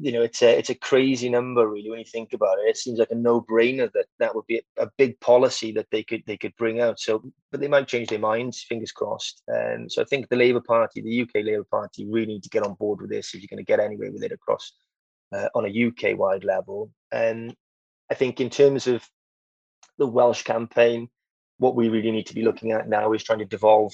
you 0.00 0.12
know 0.12 0.22
it's 0.22 0.42
a 0.42 0.58
it's 0.58 0.70
a 0.70 0.74
crazy 0.74 1.30
number 1.30 1.68
really 1.68 1.88
when 1.88 2.00
you 2.00 2.04
think 2.04 2.32
about 2.32 2.58
it. 2.58 2.68
It 2.68 2.76
seems 2.76 2.98
like 2.98 3.12
a 3.12 3.14
no-brainer 3.14 3.90
that 3.92 4.06
that 4.18 4.34
would 4.34 4.46
be 4.46 4.58
a, 4.58 4.82
a 4.82 4.90
big 4.98 5.18
policy 5.20 5.70
that 5.72 5.86
they 5.92 6.02
could 6.02 6.24
they 6.26 6.36
could 6.36 6.56
bring 6.56 6.80
out. 6.80 6.98
So 6.98 7.22
but 7.52 7.60
they 7.60 7.68
might 7.68 7.86
change 7.86 8.08
their 8.08 8.18
minds. 8.18 8.64
Fingers 8.68 8.90
crossed. 8.90 9.42
Um, 9.54 9.88
so 9.88 10.02
I 10.02 10.04
think 10.06 10.28
the 10.28 10.36
Labour 10.36 10.62
Party, 10.66 11.00
the 11.00 11.22
UK 11.22 11.46
Labour 11.46 11.66
Party, 11.70 12.06
really 12.06 12.26
need 12.26 12.42
to 12.42 12.50
get 12.50 12.64
on 12.64 12.74
board 12.74 13.00
with 13.00 13.10
this 13.10 13.34
if 13.34 13.40
you're 13.40 13.48
going 13.48 13.64
to 13.64 13.72
get 13.72 13.78
anywhere 13.78 14.10
with 14.10 14.24
it 14.24 14.32
across 14.32 14.72
uh, 15.32 15.48
on 15.54 15.66
a 15.66 15.86
UK 15.86 16.18
wide 16.18 16.44
level. 16.44 16.90
And 17.12 17.54
I 18.10 18.14
think 18.14 18.40
in 18.40 18.50
terms 18.50 18.86
of 18.86 19.08
the 19.98 20.06
Welsh 20.06 20.42
campaign, 20.42 21.08
what 21.58 21.74
we 21.74 21.88
really 21.88 22.10
need 22.10 22.26
to 22.26 22.34
be 22.34 22.42
looking 22.42 22.72
at 22.72 22.88
now 22.88 23.12
is 23.12 23.24
trying 23.24 23.38
to 23.38 23.44
devolve 23.44 23.92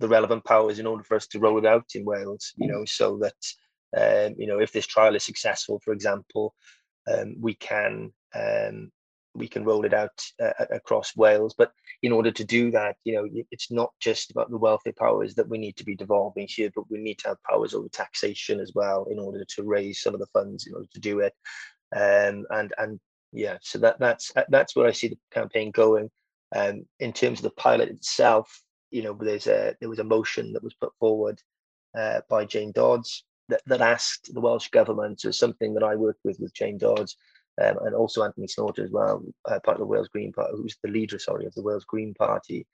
the 0.00 0.08
relevant 0.08 0.44
powers 0.44 0.78
in 0.78 0.86
order 0.86 1.02
for 1.02 1.16
us 1.16 1.26
to 1.28 1.38
roll 1.38 1.58
it 1.58 1.66
out 1.66 1.86
in 1.94 2.04
Wales, 2.04 2.52
you 2.56 2.66
know, 2.66 2.84
so 2.84 3.18
that, 3.18 4.28
um, 4.28 4.34
you 4.38 4.46
know, 4.46 4.58
if 4.58 4.72
this 4.72 4.86
trial 4.86 5.14
is 5.14 5.24
successful, 5.24 5.80
for 5.84 5.92
example, 5.92 6.54
um, 7.12 7.36
we 7.40 7.54
can 7.54 8.12
um, 8.34 8.90
we 9.34 9.48
can 9.48 9.64
roll 9.64 9.84
it 9.84 9.94
out 9.94 10.20
uh, 10.42 10.52
across 10.70 11.16
Wales. 11.16 11.54
But 11.56 11.72
in 12.02 12.12
order 12.12 12.30
to 12.30 12.44
do 12.44 12.70
that, 12.72 12.96
you 13.04 13.14
know, 13.14 13.26
it's 13.50 13.70
not 13.70 13.90
just 14.00 14.30
about 14.30 14.50
the 14.50 14.58
welfare 14.58 14.92
powers 14.98 15.34
that 15.34 15.48
we 15.48 15.58
need 15.58 15.76
to 15.76 15.84
be 15.84 15.96
devolving 15.96 16.46
here, 16.48 16.70
but 16.74 16.90
we 16.90 16.98
need 16.98 17.18
to 17.20 17.28
have 17.28 17.42
powers 17.48 17.74
over 17.74 17.88
taxation 17.88 18.60
as 18.60 18.72
well 18.74 19.06
in 19.10 19.18
order 19.18 19.44
to 19.56 19.62
raise 19.62 20.00
some 20.00 20.14
of 20.14 20.20
the 20.20 20.26
funds 20.26 20.66
in 20.66 20.74
order 20.74 20.88
to 20.92 21.00
do 21.00 21.20
it. 21.20 21.34
Um, 21.94 22.46
and 22.50 22.72
and 22.78 23.00
yeah, 23.32 23.58
so 23.62 23.78
that 23.78 23.98
that's 23.98 24.32
that's 24.48 24.76
where 24.76 24.86
I 24.86 24.92
see 24.92 25.08
the 25.08 25.18
campaign 25.30 25.70
going. 25.70 26.10
Um, 26.54 26.84
in 27.00 27.14
terms 27.14 27.38
of 27.38 27.44
the 27.44 27.50
pilot 27.50 27.88
itself, 27.88 28.62
you 28.90 29.02
know, 29.02 29.16
there's 29.18 29.46
a 29.46 29.74
there 29.80 29.88
was 29.88 29.98
a 29.98 30.04
motion 30.04 30.52
that 30.52 30.62
was 30.62 30.74
put 30.74 30.92
forward 31.00 31.40
uh, 31.96 32.20
by 32.28 32.44
Jane 32.44 32.72
Dodds 32.72 33.24
that, 33.48 33.62
that 33.66 33.80
asked 33.80 34.32
the 34.32 34.40
Welsh 34.40 34.68
government, 34.68 35.20
so 35.20 35.30
something 35.30 35.74
that 35.74 35.82
I 35.82 35.96
worked 35.96 36.20
with 36.24 36.38
with 36.40 36.54
Jane 36.54 36.78
Dodds, 36.78 37.16
um, 37.60 37.78
and 37.84 37.94
also 37.94 38.22
Anthony 38.22 38.46
Slaughter 38.46 38.84
as 38.84 38.90
well, 38.90 39.22
uh, 39.44 39.60
part 39.60 39.76
of 39.76 39.80
the 39.80 39.86
Wales 39.86 40.08
Green 40.08 40.32
Party, 40.32 40.52
who's 40.56 40.76
the 40.82 40.90
leader, 40.90 41.18
sorry, 41.18 41.46
of 41.46 41.54
the 41.54 41.62
Wales 41.62 41.84
Green 41.84 42.14
Party. 42.14 42.66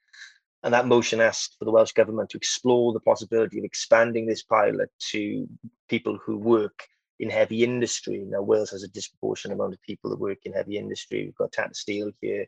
And 0.63 0.73
that 0.73 0.87
motion 0.87 1.21
asked 1.21 1.55
for 1.57 1.65
the 1.65 1.71
Welsh 1.71 1.93
Government 1.93 2.29
to 2.31 2.37
explore 2.37 2.91
the 2.91 2.99
possibility 2.99 3.59
of 3.59 3.63
expanding 3.63 4.25
this 4.25 4.43
pilot 4.43 4.89
to 5.11 5.47
people 5.87 6.17
who 6.23 6.37
work 6.37 6.85
in 7.19 7.29
heavy 7.29 7.63
industry. 7.63 8.25
Now, 8.27 8.41
Wales 8.41 8.71
has 8.71 8.83
a 8.83 8.89
disproportionate 8.89 9.55
amount 9.55 9.73
of 9.73 9.81
people 9.81 10.09
that 10.09 10.19
work 10.19 10.39
in 10.43 10.53
heavy 10.53 10.77
industry. 10.77 11.25
We've 11.25 11.35
got 11.35 11.51
Tata 11.51 11.73
Steel 11.73 12.11
here, 12.21 12.45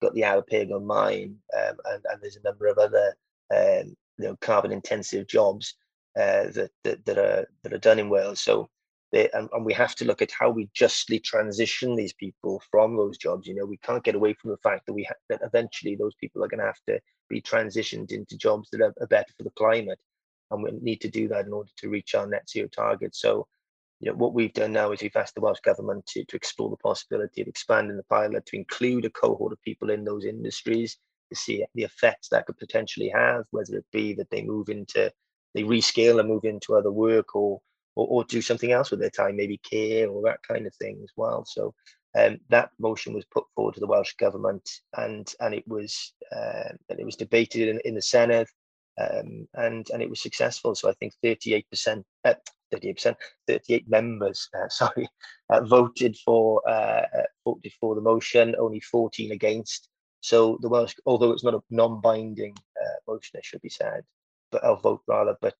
got 0.00 0.14
the 0.14 0.22
Aberpergwm 0.22 0.84
mine, 0.84 1.36
um, 1.56 1.76
and, 1.86 2.04
and, 2.10 2.22
there's 2.22 2.36
a 2.36 2.42
number 2.42 2.66
of 2.66 2.78
other 2.78 3.14
um, 3.54 3.96
you 4.18 4.26
know, 4.26 4.36
carbon 4.40 4.72
intensive 4.72 5.26
jobs 5.26 5.74
uh, 6.18 6.48
that, 6.52 6.70
that, 6.84 7.04
that, 7.06 7.18
are, 7.18 7.46
that 7.62 7.72
are 7.72 7.78
done 7.78 7.98
in 7.98 8.10
Wales. 8.10 8.40
So 8.40 8.68
they, 9.12 9.28
and, 9.30 9.48
and, 9.52 9.64
we 9.64 9.72
have 9.72 9.94
to 9.96 10.04
look 10.04 10.22
at 10.22 10.30
how 10.30 10.50
we 10.50 10.70
justly 10.72 11.18
transition 11.18 11.96
these 11.96 12.12
people 12.12 12.62
from 12.70 12.96
those 12.96 13.18
jobs. 13.18 13.46
You 13.46 13.54
know, 13.54 13.66
we 13.66 13.78
can't 13.78 14.04
get 14.04 14.14
away 14.14 14.34
from 14.34 14.50
the 14.50 14.56
fact 14.58 14.86
that 14.86 14.92
we 14.92 15.04
ha- 15.04 15.14
that 15.28 15.40
eventually 15.42 15.96
those 15.96 16.14
people 16.14 16.44
are 16.44 16.48
going 16.48 16.60
to 16.60 16.66
have 16.66 16.80
to 16.86 17.00
be 17.28 17.42
transitioned 17.42 18.12
into 18.12 18.36
jobs 18.36 18.70
that 18.70 18.80
are, 18.80 18.94
are, 19.00 19.06
better 19.06 19.32
for 19.36 19.42
the 19.42 19.50
climate, 19.50 19.98
and 20.50 20.62
we 20.62 20.70
need 20.80 21.00
to 21.00 21.10
do 21.10 21.28
that 21.28 21.46
in 21.46 21.52
order 21.52 21.70
to 21.78 21.88
reach 21.88 22.14
our 22.14 22.26
net 22.26 22.48
zero 22.48 22.68
target. 22.68 23.16
So, 23.16 23.48
you 23.98 24.10
know, 24.10 24.16
what 24.16 24.32
we've 24.32 24.52
done 24.52 24.72
now 24.72 24.92
is 24.92 25.02
we've 25.02 25.16
asked 25.16 25.34
the 25.34 25.40
Welsh 25.40 25.60
government 25.60 26.06
to, 26.06 26.24
to 26.24 26.36
explore 26.36 26.70
the 26.70 26.76
possibility 26.76 27.42
of 27.42 27.48
expanding 27.48 27.96
the 27.96 28.04
pilot 28.04 28.46
to 28.46 28.56
include 28.56 29.04
a 29.04 29.10
cohort 29.10 29.52
of 29.52 29.62
people 29.62 29.90
in 29.90 30.04
those 30.04 30.24
industries 30.24 30.96
to 31.30 31.36
see 31.36 31.64
the 31.74 31.82
effects 31.82 32.28
that 32.28 32.46
could 32.46 32.58
potentially 32.58 33.08
have, 33.08 33.44
whether 33.50 33.76
it 33.76 33.86
be 33.92 34.14
that 34.14 34.30
they 34.30 34.42
move 34.42 34.68
into 34.68 35.12
they 35.54 35.62
rescale 35.64 36.20
and 36.20 36.28
move 36.28 36.44
into 36.44 36.76
other 36.76 36.92
work 36.92 37.34
or 37.34 37.60
or, 38.00 38.06
or 38.08 38.24
do 38.24 38.40
something 38.40 38.72
else 38.72 38.90
with 38.90 39.00
their 39.00 39.10
time, 39.10 39.36
maybe 39.36 39.58
care 39.58 40.08
or 40.08 40.22
that 40.22 40.42
kind 40.42 40.66
of 40.66 40.74
thing 40.76 41.00
as 41.02 41.10
well. 41.16 41.44
So 41.44 41.74
um, 42.18 42.38
that 42.48 42.70
motion 42.78 43.12
was 43.12 43.24
put 43.26 43.44
forward 43.54 43.74
to 43.74 43.80
the 43.80 43.86
Welsh 43.86 44.14
government, 44.14 44.68
and 44.96 45.32
and 45.40 45.54
it 45.54 45.66
was 45.68 46.12
uh, 46.34 46.70
and 46.88 46.98
it 46.98 47.04
was 47.04 47.16
debated 47.16 47.68
in, 47.68 47.80
in 47.84 47.94
the 47.94 48.00
Senedd, 48.00 48.46
um, 49.00 49.46
and 49.54 49.88
and 49.90 50.02
it 50.02 50.10
was 50.10 50.22
successful. 50.22 50.74
So 50.74 50.88
I 50.88 50.94
think 50.94 51.12
38 51.22 51.70
percent, 51.70 52.06
uh, 52.24 52.34
38 52.72 52.94
percent, 52.94 53.16
38 53.46 53.88
members, 53.88 54.48
uh, 54.54 54.68
sorry, 54.70 55.08
uh, 55.50 55.60
voted 55.62 56.16
for 56.24 56.62
uh, 56.68 57.06
uh, 57.16 57.26
voted 57.44 57.72
for 57.80 57.94
the 57.94 58.00
motion. 58.00 58.56
Only 58.58 58.80
14 58.80 59.32
against. 59.32 59.88
So 60.22 60.58
the 60.60 60.68
Welsh, 60.68 60.94
although 61.06 61.32
it's 61.32 61.44
not 61.44 61.54
a 61.54 61.62
non-binding 61.70 62.54
motion, 63.08 63.38
it 63.38 63.44
should 63.44 63.62
be 63.62 63.70
said, 63.70 64.02
but 64.52 64.62
I'll 64.62 64.76
vote 64.76 65.00
rather, 65.06 65.34
but 65.40 65.54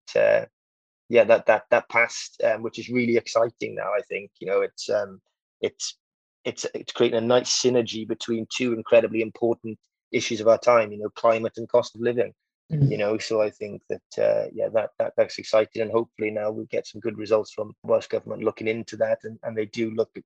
yeah, 1.11 1.25
that 1.25 1.45
that 1.47 1.65
that 1.71 1.89
passed, 1.89 2.41
um, 2.45 2.63
which 2.63 2.79
is 2.79 2.89
really 2.89 3.17
exciting 3.17 3.75
now. 3.75 3.91
I 3.93 4.01
think 4.09 4.31
you 4.39 4.47
know 4.47 4.61
it's 4.61 4.89
um, 4.89 5.21
it's 5.61 5.99
it's 6.45 6.65
it's 6.73 6.93
creating 6.93 7.19
a 7.19 7.21
nice 7.21 7.51
synergy 7.51 8.07
between 8.07 8.47
two 8.57 8.73
incredibly 8.73 9.21
important 9.21 9.77
issues 10.13 10.41
of 10.41 10.47
our 10.47 10.57
time. 10.57 10.93
You 10.93 10.99
know, 10.99 11.11
climate 11.11 11.55
and 11.57 11.69
cost 11.69 11.97
of 11.97 12.01
living. 12.01 12.33
Mm-hmm. 12.73 12.93
You 12.93 12.99
know, 12.99 13.19
so 13.19 13.43
I 13.43 13.51
think 13.51 13.83
that 13.89 14.25
uh, 14.25 14.49
yeah, 14.55 14.69
that, 14.69 14.91
that 15.01 15.15
that's 15.17 15.39
exciting, 15.39 15.83
and 15.83 15.91
hopefully 15.91 16.31
now 16.31 16.53
we 16.53 16.67
get 16.67 16.87
some 16.87 17.01
good 17.01 17.19
results 17.19 17.51
from 17.51 17.75
Welsh 17.83 18.07
government 18.07 18.45
looking 18.45 18.69
into 18.69 18.97
that, 18.99 19.19
and, 19.25 19.37
and 19.43 19.59
they 19.59 19.67
do 19.67 19.91
look 19.91 20.11
at 20.17 20.23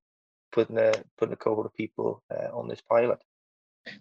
putting 0.53 0.77
a 0.77 0.93
putting 1.17 1.33
a 1.33 1.37
cohort 1.37 1.65
of 1.65 1.75
people 1.75 2.23
uh, 2.31 2.55
on 2.55 2.69
this 2.69 2.83
pilot. 2.83 3.21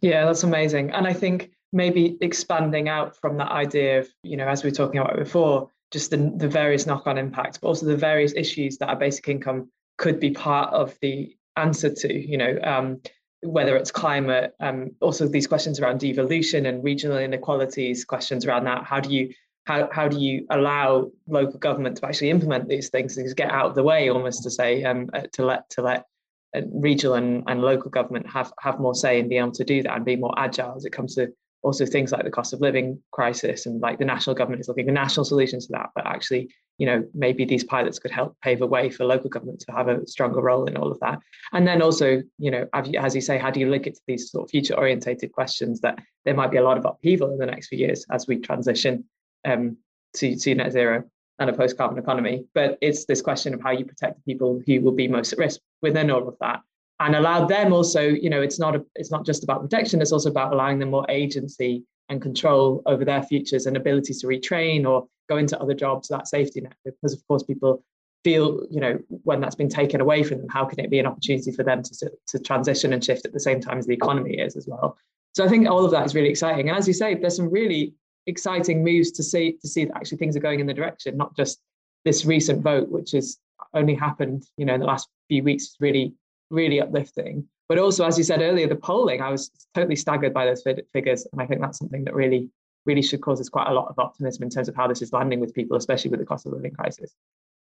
Yeah, 0.01 0.25
that's 0.25 0.43
amazing, 0.43 0.91
and 0.91 1.07
I 1.07 1.13
think 1.13 1.51
maybe 1.71 2.17
expanding 2.19 2.89
out 2.89 3.15
from 3.15 3.37
that 3.37 3.51
idea 3.53 3.99
of 3.99 4.09
you 4.23 4.35
know 4.35 4.49
as 4.49 4.63
we 4.63 4.69
were 4.69 4.75
talking 4.75 4.99
about 4.99 5.17
before 5.17 5.69
just 5.93 6.09
the, 6.09 6.33
the 6.35 6.47
various 6.47 6.87
knock-on 6.87 7.19
impacts, 7.19 7.59
but 7.59 7.67
also 7.67 7.85
the 7.85 7.95
various 7.95 8.33
issues 8.33 8.79
that 8.79 8.89
our 8.89 8.95
basic 8.95 9.29
income 9.29 9.69
could 9.99 10.19
be 10.19 10.31
part 10.31 10.73
of 10.73 10.97
the 11.01 11.37
answer 11.55 11.93
to, 11.93 12.11
you 12.11 12.37
know, 12.37 12.57
um, 12.63 12.99
whether 13.43 13.77
it's 13.77 13.91
climate, 13.91 14.55
um, 14.59 14.91
also 15.01 15.27
these 15.27 15.45
questions 15.45 15.79
around 15.79 15.99
devolution 15.99 16.65
and 16.65 16.83
regional 16.83 17.19
inequalities, 17.19 18.05
questions 18.05 18.45
around 18.45 18.63
that. 18.65 18.83
How 18.83 18.99
do 18.99 19.13
you 19.13 19.33
how, 19.65 19.87
how 19.93 20.09
do 20.09 20.19
you 20.19 20.45
allow 20.49 21.09
local 21.25 21.57
government 21.57 21.95
to 21.97 22.05
actually 22.05 22.31
implement 22.31 22.67
these 22.67 22.89
things 22.89 23.17
and 23.17 23.33
get 23.33 23.49
out 23.49 23.67
of 23.67 23.75
the 23.75 23.83
way 23.83 24.09
almost 24.09 24.43
to 24.43 24.49
say 24.49 24.83
um, 24.83 25.09
uh, 25.13 25.21
to 25.33 25.45
let 25.45 25.69
to 25.69 25.81
let 25.81 26.05
uh, 26.53 26.61
regional 26.73 27.15
and, 27.15 27.45
and 27.47 27.61
local 27.61 27.89
government 27.89 28.27
have 28.27 28.51
have 28.59 28.79
more 28.79 28.95
say 28.95 29.19
and 29.19 29.29
be 29.29 29.37
able 29.37 29.51
to 29.51 29.63
do 29.63 29.81
that 29.83 29.95
and 29.95 30.03
be 30.03 30.17
more 30.17 30.33
agile 30.37 30.75
as 30.75 30.83
it 30.83 30.91
comes 30.91 31.15
to 31.15 31.31
also 31.63 31.85
things 31.85 32.11
like 32.11 32.23
the 32.23 32.29
cost 32.31 32.53
of 32.53 32.61
living 32.61 33.01
crisis 33.11 33.65
and 33.65 33.81
like 33.81 33.97
the 33.97 34.05
national 34.05 34.35
government 34.35 34.59
is 34.59 34.67
looking 34.67 34.85
for 34.85 34.91
national 34.91 35.25
solutions 35.25 35.65
to 35.65 35.71
that 35.71 35.89
but 35.95 36.05
actually 36.05 36.49
you 36.77 36.85
know 36.85 37.03
maybe 37.13 37.45
these 37.45 37.63
pilots 37.63 37.99
could 37.99 38.11
help 38.11 38.35
pave 38.41 38.61
a 38.61 38.67
way 38.67 38.89
for 38.89 39.05
local 39.05 39.29
government 39.29 39.59
to 39.59 39.71
have 39.71 39.87
a 39.87 40.05
stronger 40.07 40.41
role 40.41 40.65
in 40.65 40.75
all 40.77 40.91
of 40.91 40.99
that. 40.99 41.19
And 41.51 41.67
then 41.67 41.81
also 41.81 42.21
you 42.37 42.51
know 42.51 42.67
as 42.73 43.15
you 43.15 43.21
say 43.21 43.37
how 43.37 43.51
do 43.51 43.59
you 43.59 43.69
link 43.69 43.87
it 43.87 43.95
to 43.95 44.01
these 44.07 44.31
sort 44.31 44.45
of 44.45 44.51
future 44.51 44.75
orientated 44.75 45.31
questions 45.31 45.81
that 45.81 45.99
there 46.25 46.33
might 46.33 46.51
be 46.51 46.57
a 46.57 46.63
lot 46.63 46.77
of 46.77 46.85
upheaval 46.85 47.31
in 47.31 47.37
the 47.37 47.45
next 47.45 47.67
few 47.67 47.79
years 47.79 48.05
as 48.11 48.27
we 48.27 48.37
transition 48.37 49.05
um, 49.45 49.77
to, 50.15 50.35
to 50.35 50.55
net 50.55 50.71
zero 50.71 51.03
and 51.39 51.49
a 51.49 51.53
post 51.53 51.77
carbon 51.77 51.97
economy? 51.97 52.45
But 52.53 52.77
it's 52.81 53.05
this 53.05 53.21
question 53.21 53.53
of 53.53 53.61
how 53.61 53.71
you 53.71 53.85
protect 53.85 54.17
the 54.17 54.33
people 54.33 54.61
who 54.65 54.81
will 54.81 54.91
be 54.91 55.07
most 55.07 55.33
at 55.33 55.39
risk 55.39 55.59
within 55.81 56.11
all 56.11 56.27
of 56.27 56.37
that 56.39 56.61
and 57.05 57.15
allow 57.15 57.45
them 57.45 57.73
also 57.73 58.01
you 58.01 58.29
know 58.29 58.41
it's 58.41 58.59
not 58.59 58.75
a, 58.75 58.85
it's 58.95 59.11
not 59.11 59.25
just 59.25 59.43
about 59.43 59.61
protection 59.61 60.01
it's 60.01 60.11
also 60.11 60.29
about 60.29 60.53
allowing 60.53 60.79
them 60.79 60.89
more 60.89 61.05
agency 61.09 61.83
and 62.09 62.21
control 62.21 62.81
over 62.85 63.05
their 63.05 63.23
futures 63.23 63.65
and 63.65 63.77
abilities 63.77 64.21
to 64.21 64.27
retrain 64.27 64.87
or 64.87 65.07
go 65.29 65.37
into 65.37 65.59
other 65.59 65.73
jobs, 65.73 66.07
that 66.07 66.27
safety 66.27 66.61
net, 66.61 66.75
because 66.85 67.13
of 67.13 67.25
course 67.27 67.43
people 67.43 67.83
feel, 68.23 68.65
you 68.69 68.79
know, 68.79 68.97
when 69.23 69.41
that's 69.41 69.55
been 69.55 69.69
taken 69.69 70.01
away 70.01 70.23
from 70.23 70.37
them, 70.39 70.47
how 70.49 70.65
can 70.65 70.79
it 70.79 70.89
be 70.89 70.99
an 70.99 71.05
opportunity 71.05 71.51
for 71.51 71.63
them 71.63 71.83
to, 71.83 72.11
to 72.27 72.39
transition 72.39 72.93
and 72.93 73.03
shift 73.03 73.25
at 73.25 73.33
the 73.33 73.39
same 73.39 73.59
time 73.59 73.77
as 73.77 73.85
the 73.85 73.93
economy 73.93 74.35
is 74.35 74.55
as 74.55 74.67
well? 74.67 74.97
So 75.33 75.43
I 75.43 75.49
think 75.49 75.67
all 75.67 75.83
of 75.83 75.91
that 75.91 76.05
is 76.05 76.15
really 76.15 76.29
exciting. 76.29 76.69
And 76.69 76.77
as 76.77 76.87
you 76.87 76.93
say, 76.93 77.15
there's 77.15 77.35
some 77.35 77.49
really 77.49 77.93
exciting 78.27 78.83
moves 78.83 79.11
to 79.11 79.23
see 79.23 79.57
to 79.61 79.67
see 79.67 79.85
that 79.85 79.95
actually 79.97 80.17
things 80.17 80.37
are 80.37 80.41
going 80.41 80.59
in 80.59 80.67
the 80.67 80.73
direction, 80.73 81.17
not 81.17 81.35
just 81.35 81.59
this 82.05 82.23
recent 82.25 82.61
vote, 82.61 82.89
which 82.89 83.11
has 83.11 83.37
only 83.73 83.95
happened, 83.95 84.45
you 84.57 84.65
know, 84.65 84.75
in 84.75 84.79
the 84.79 84.85
last 84.85 85.09
few 85.27 85.43
weeks, 85.43 85.75
really, 85.79 86.13
really 86.53 86.79
uplifting. 86.79 87.47
But 87.67 87.79
also, 87.79 88.05
as 88.05 88.17
you 88.17 88.23
said 88.23 88.41
earlier, 88.41 88.67
the 88.67 88.75
polling, 88.75 89.21
I 89.21 89.29
was 89.29 89.49
totally 89.73 89.95
staggered 89.95 90.33
by 90.33 90.45
those 90.45 90.63
figures. 90.93 91.27
And 91.31 91.41
I 91.41 91.45
think 91.45 91.61
that's 91.61 91.79
something 91.79 92.03
that 92.05 92.13
really, 92.13 92.49
really 92.85 93.01
should 93.01 93.21
cause 93.21 93.41
us 93.41 93.49
quite 93.49 93.67
a 93.67 93.73
lot 93.73 93.87
of 93.87 93.97
optimism 93.97 94.43
in 94.43 94.49
terms 94.49 94.69
of 94.69 94.75
how 94.75 94.87
this 94.87 95.01
is 95.01 95.11
landing 95.11 95.39
with 95.39 95.53
people, 95.53 95.75
especially 95.75 96.11
with 96.11 96.19
the 96.19 96.25
cost 96.25 96.45
of 96.45 96.53
living 96.53 96.73
crisis. 96.73 97.13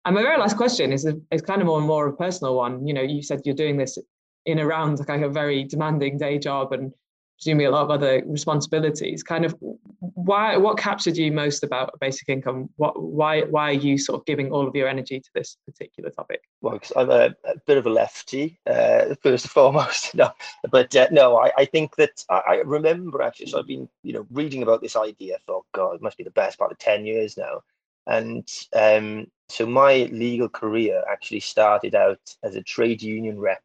And 0.05 0.14
my 0.14 0.23
very 0.23 0.38
last 0.38 0.57
question 0.57 0.93
is, 0.93 1.05
is 1.05 1.43
kind 1.43 1.61
of 1.61 1.67
more 1.67 1.79
and 1.79 1.87
more 1.87 2.07
a 2.07 2.17
personal 2.17 2.55
one. 2.55 2.87
You 2.87 2.95
know, 2.95 3.03
you 3.03 3.23
said 3.23 3.43
you're 3.45 3.55
doing 3.55 3.77
this 3.77 3.99
in 4.47 4.61
around 4.61 5.01
like 5.09 5.23
a 5.23 5.29
very 5.29 5.64
demanding 5.64 6.17
day 6.17 6.38
job 6.38 6.73
and 6.73 6.93
presumably 7.38 7.66
a 7.66 7.70
lot 7.70 7.85
of 7.85 7.90
other 7.90 8.22
responsibilities. 8.27 9.22
Kind 9.22 9.44
of 9.44 9.55
why 10.01 10.57
what 10.57 10.77
captured 10.77 11.16
you 11.16 11.31
most 11.31 11.62
about 11.62 11.98
basic 12.01 12.29
income? 12.29 12.68
What 12.77 13.01
why 13.01 13.42
why 13.42 13.70
are 13.70 13.72
you 13.72 13.96
sort 13.96 14.20
of 14.20 14.27
giving 14.27 14.51
all 14.51 14.66
of 14.66 14.74
your 14.74 14.88
energy 14.88 15.20
to 15.20 15.31
this 15.35 15.57
particular 15.64 16.11
topic? 16.11 16.42
Well, 16.61 16.74
because 16.74 16.92
I'm 16.96 17.11
a, 17.11 17.35
a, 17.44 17.59
bit 17.66 17.79
of 17.79 17.87
a 17.87 17.90
lefty, 17.90 18.59
uh, 18.66 19.14
first 19.22 19.44
and 19.44 19.53
foremost. 19.53 20.14
no, 20.14 20.31
but 20.70 20.94
uh, 20.96 21.09
no, 21.12 21.37
I, 21.38 21.53
I 21.57 21.64
think 21.64 21.94
that 21.96 22.24
I, 22.29 22.42
I, 22.48 22.55
remember 22.64 23.22
actually. 23.22 23.46
So 23.46 23.61
I've 23.61 23.66
been 23.66 23.88
you 24.03 24.14
know 24.14 24.27
reading 24.31 24.62
about 24.62 24.83
this 24.83 24.96
idea 24.96 25.38
for 25.46 25.57
oh 25.57 25.64
God, 25.72 25.94
it 25.94 26.03
must 26.03 26.18
be 26.18 26.24
the 26.24 26.31
best 26.31 26.59
part 26.59 26.72
of 26.72 26.79
ten 26.79 27.07
years 27.07 27.37
now. 27.37 27.62
And 28.07 28.48
um, 28.72 29.27
so 29.48 29.66
my 29.66 30.09
legal 30.11 30.48
career 30.48 31.05
actually 31.09 31.40
started 31.40 31.94
out 31.94 32.20
as 32.42 32.57
a 32.57 32.62
trade 32.62 33.03
union 33.03 33.38
rep 33.38 33.62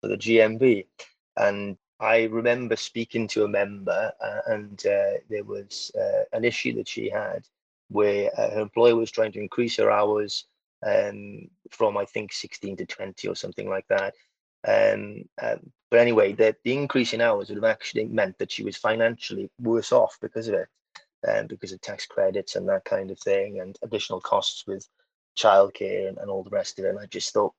for 0.00 0.08
the 0.08 0.16
GMB, 0.16 0.86
and 1.36 1.76
I 2.02 2.24
remember 2.24 2.74
speaking 2.74 3.28
to 3.28 3.44
a 3.44 3.48
member, 3.48 4.12
uh, 4.20 4.40
and 4.48 4.84
uh, 4.84 5.18
there 5.30 5.44
was 5.44 5.92
uh, 5.94 6.24
an 6.32 6.44
issue 6.44 6.74
that 6.74 6.88
she 6.88 7.08
had 7.08 7.46
where 7.90 8.28
uh, 8.36 8.50
her 8.50 8.60
employer 8.60 8.96
was 8.96 9.12
trying 9.12 9.30
to 9.32 9.40
increase 9.40 9.76
her 9.76 9.88
hours 9.88 10.46
um, 10.84 11.48
from, 11.70 11.96
I 11.96 12.04
think, 12.04 12.32
16 12.32 12.78
to 12.78 12.86
20 12.86 13.28
or 13.28 13.36
something 13.36 13.68
like 13.68 13.86
that. 13.88 14.14
Um, 14.66 15.28
um, 15.40 15.70
but 15.92 16.00
anyway, 16.00 16.32
the, 16.32 16.56
the 16.64 16.72
increase 16.72 17.12
in 17.12 17.20
hours 17.20 17.48
would 17.48 17.62
have 17.62 17.64
actually 17.64 18.06
meant 18.06 18.36
that 18.38 18.50
she 18.50 18.64
was 18.64 18.76
financially 18.76 19.48
worse 19.60 19.92
off 19.92 20.18
because 20.20 20.48
of 20.48 20.54
it, 20.54 20.68
um, 21.28 21.46
because 21.46 21.70
of 21.70 21.80
tax 21.82 22.04
credits 22.06 22.56
and 22.56 22.68
that 22.68 22.84
kind 22.84 23.12
of 23.12 23.20
thing, 23.20 23.60
and 23.60 23.78
additional 23.82 24.20
costs 24.20 24.66
with 24.66 24.88
childcare 25.38 26.08
and, 26.08 26.18
and 26.18 26.28
all 26.28 26.42
the 26.42 26.50
rest 26.50 26.80
of 26.80 26.84
it. 26.84 26.88
And 26.88 26.98
I 26.98 27.06
just 27.06 27.32
thought, 27.32 27.54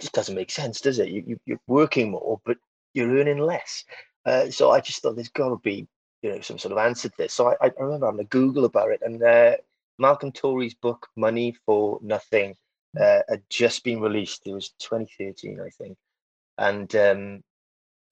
this 0.00 0.10
doesn't 0.10 0.34
make 0.34 0.50
sense, 0.50 0.80
does 0.80 0.98
it? 0.98 1.10
You, 1.10 1.22
you, 1.24 1.40
you're 1.46 1.60
working 1.68 2.10
more, 2.10 2.40
but 2.44 2.56
you're 2.98 3.16
earning 3.16 3.38
less. 3.38 3.84
Uh, 4.26 4.50
so 4.50 4.70
I 4.70 4.80
just 4.80 5.00
thought 5.00 5.14
there's 5.14 5.28
got 5.28 5.48
to 5.48 5.56
be, 5.56 5.86
you 6.22 6.30
know, 6.30 6.40
some 6.40 6.58
sort 6.58 6.72
of 6.72 6.78
answer 6.78 7.08
to 7.08 7.14
this. 7.16 7.32
So 7.32 7.48
I, 7.48 7.52
remember 7.60 7.80
I 7.80 7.84
remember 7.84 8.06
having 8.06 8.20
a 8.20 8.24
Google 8.24 8.64
about 8.64 8.90
it, 8.90 9.00
and 9.02 9.22
uh, 9.22 9.56
Malcolm 9.98 10.32
Torry's 10.32 10.74
book 10.74 11.08
"Money 11.16 11.56
for 11.64 11.98
Nothing" 12.02 12.54
uh, 13.00 13.20
had 13.28 13.42
just 13.48 13.84
been 13.84 14.00
released. 14.00 14.46
It 14.46 14.52
was 14.52 14.70
2013, 14.80 15.60
I 15.64 15.70
think, 15.70 15.96
and 16.58 16.94
um, 16.96 17.42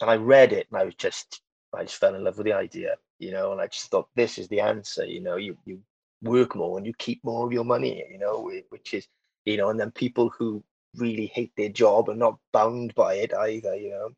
and 0.00 0.10
I 0.10 0.16
read 0.16 0.52
it, 0.52 0.68
and 0.70 0.80
I 0.80 0.84
was 0.84 0.94
just, 0.94 1.42
I 1.74 1.82
just 1.82 1.96
fell 1.96 2.14
in 2.14 2.24
love 2.24 2.38
with 2.38 2.46
the 2.46 2.52
idea, 2.54 2.96
you 3.18 3.32
know, 3.32 3.52
and 3.52 3.60
I 3.60 3.66
just 3.66 3.90
thought 3.90 4.08
this 4.14 4.38
is 4.38 4.48
the 4.48 4.60
answer. 4.60 5.04
You 5.04 5.20
know, 5.20 5.36
you 5.36 5.58
you 5.66 5.82
work 6.22 6.56
more 6.56 6.78
and 6.78 6.86
you 6.86 6.94
keep 6.94 7.22
more 7.24 7.44
of 7.46 7.52
your 7.52 7.64
money, 7.64 8.02
you 8.10 8.18
know, 8.18 8.50
which 8.70 8.94
is, 8.94 9.06
you 9.44 9.58
know, 9.58 9.68
and 9.68 9.78
then 9.78 9.90
people 9.90 10.30
who 10.30 10.64
really 10.94 11.26
hate 11.26 11.52
their 11.56 11.68
job 11.68 12.08
are 12.08 12.14
not 12.14 12.38
bound 12.52 12.94
by 12.94 13.14
it 13.14 13.34
either, 13.34 13.76
you 13.76 13.90
know 13.90 14.10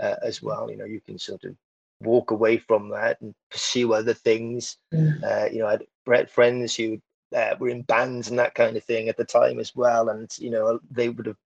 uh, 0.00 0.16
as 0.22 0.42
well. 0.42 0.70
You 0.70 0.76
know, 0.76 0.84
you 0.84 1.00
can 1.00 1.18
sort 1.18 1.44
of 1.44 1.54
walk 2.00 2.30
away 2.30 2.58
from 2.58 2.90
that 2.90 3.20
and 3.20 3.34
pursue 3.50 3.92
other 3.92 4.14
things. 4.14 4.76
Mm. 4.92 5.22
Uh, 5.22 5.48
you 5.50 5.58
know, 5.58 5.66
I 5.66 5.78
had 6.16 6.30
friends 6.30 6.74
who 6.74 7.00
uh, 7.34 7.54
were 7.58 7.68
in 7.68 7.82
bands 7.82 8.28
and 8.28 8.38
that 8.38 8.54
kind 8.54 8.76
of 8.76 8.84
thing 8.84 9.08
at 9.08 9.16
the 9.16 9.24
time 9.24 9.58
as 9.58 9.74
well, 9.74 10.08
and 10.08 10.30
you 10.38 10.50
know, 10.50 10.80
they 10.90 11.08
would 11.08 11.26
have, 11.26 11.36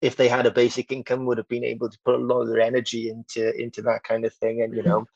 if 0.00 0.16
they 0.16 0.28
had 0.28 0.46
a 0.46 0.50
basic 0.50 0.92
income, 0.92 1.26
would 1.26 1.38
have 1.38 1.48
been 1.48 1.64
able 1.64 1.88
to 1.88 1.98
put 2.04 2.14
a 2.14 2.18
lot 2.18 2.42
of 2.42 2.48
their 2.48 2.60
energy 2.60 3.08
into 3.08 3.54
into 3.60 3.82
that 3.82 4.04
kind 4.04 4.24
of 4.24 4.34
thing, 4.34 4.62
and 4.62 4.74
you 4.74 4.80
mm-hmm. 4.82 4.90
know. 4.90 5.06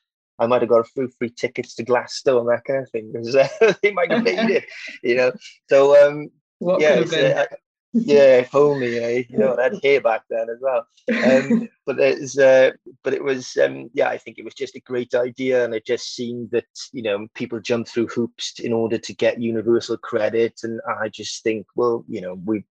I 0.41 0.47
might 0.47 0.63
have 0.63 0.69
got 0.69 0.79
a 0.79 0.85
few 0.85 1.09
free 1.19 1.31
tickets 1.31 1.75
to 1.75 1.83
Glasgow 1.83 2.39
and 2.39 2.49
that 2.49 2.65
kind 2.65 2.85
of 2.85 2.91
thing 2.91 3.11
because 3.13 3.35
uh, 3.35 3.49
they 3.83 3.91
might 3.91 4.13
have 4.13 4.23
made 4.23 4.49
it, 4.51 4.67
you 5.03 5.17
know. 5.17 5.33
So 5.69 6.01
um, 6.01 6.31
what 6.61 6.81
yeah, 6.81 7.05
uh, 7.41 7.47
yeah, 7.93 8.39
if 8.39 8.55
only, 8.55 8.99
eh? 8.99 9.23
you 9.29 9.39
know, 9.39 9.57
I 9.57 9.65
had 9.65 9.81
hair 9.83 10.01
back 10.01 10.23
then 10.29 10.49
as 10.51 10.59
well. 10.61 10.87
Um, 11.25 11.69
but 11.87 11.99
it's, 11.99 12.39
uh, 12.39 12.73
but 13.03 13.15
it 13.15 13.23
was, 13.23 13.57
um, 13.57 13.91
yeah, 13.95 14.09
I 14.09 14.19
think 14.19 14.39
it 14.39 14.45
was 14.45 14.55
just 14.55 14.77
a 14.77 14.81
great 14.81 15.15
idea, 15.15 15.65
and 15.65 15.75
it 15.75 15.87
just 15.87 16.15
seemed 16.15 16.51
that 16.51 16.67
you 16.93 17.03
know 17.03 17.27
people 17.35 17.61
jump 17.61 17.89
through 17.89 18.09
hoops 18.09 18.59
in 18.61 18.73
order 18.73 18.99
to 18.99 19.15
get 19.15 19.41
universal 19.41 19.97
credit, 19.97 20.61
and 20.63 20.81
I 21.01 21.09
just 21.09 21.43
think, 21.43 21.67
well, 21.77 22.05
you 22.09 22.21
know, 22.21 22.35
we, 22.45 22.65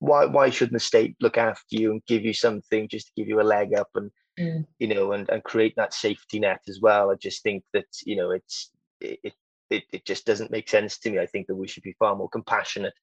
why, 0.00 0.24
why 0.24 0.50
shouldn't 0.50 0.74
the 0.74 0.80
state 0.80 1.16
look 1.20 1.38
after 1.38 1.76
you 1.76 1.92
and 1.92 2.04
give 2.06 2.24
you 2.24 2.32
something 2.32 2.88
just 2.88 3.06
to 3.06 3.12
give 3.16 3.28
you 3.28 3.40
a 3.40 3.42
leg 3.42 3.74
up, 3.74 3.90
and 3.94 4.10
mm. 4.38 4.66
you 4.78 4.88
know, 4.88 5.12
and 5.12 5.28
and 5.30 5.44
create 5.44 5.76
that 5.76 5.94
safety 5.94 6.40
net 6.40 6.62
as 6.68 6.80
well? 6.80 7.10
I 7.10 7.14
just 7.14 7.42
think 7.42 7.64
that 7.72 7.86
you 8.04 8.16
know, 8.16 8.32
it's 8.32 8.70
it, 9.00 9.34
it 9.70 9.84
it 9.92 10.04
just 10.04 10.26
doesn't 10.26 10.50
make 10.50 10.68
sense 10.68 10.98
to 10.98 11.10
me. 11.10 11.20
I 11.20 11.26
think 11.26 11.46
that 11.46 11.54
we 11.54 11.68
should 11.68 11.84
be 11.84 11.94
far 11.98 12.16
more 12.16 12.28
compassionate 12.28 12.94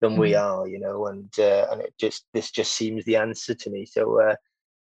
than 0.00 0.16
we 0.16 0.32
mm. 0.32 0.40
are, 0.40 0.66
you 0.66 0.78
know, 0.78 1.06
and 1.06 1.30
uh, 1.38 1.66
and 1.70 1.80
it 1.82 1.94
just 1.98 2.24
this 2.32 2.50
just 2.50 2.72
seems 2.72 3.04
the 3.04 3.16
answer 3.16 3.54
to 3.54 3.70
me. 3.70 3.84
So 3.84 4.20
uh, 4.20 4.34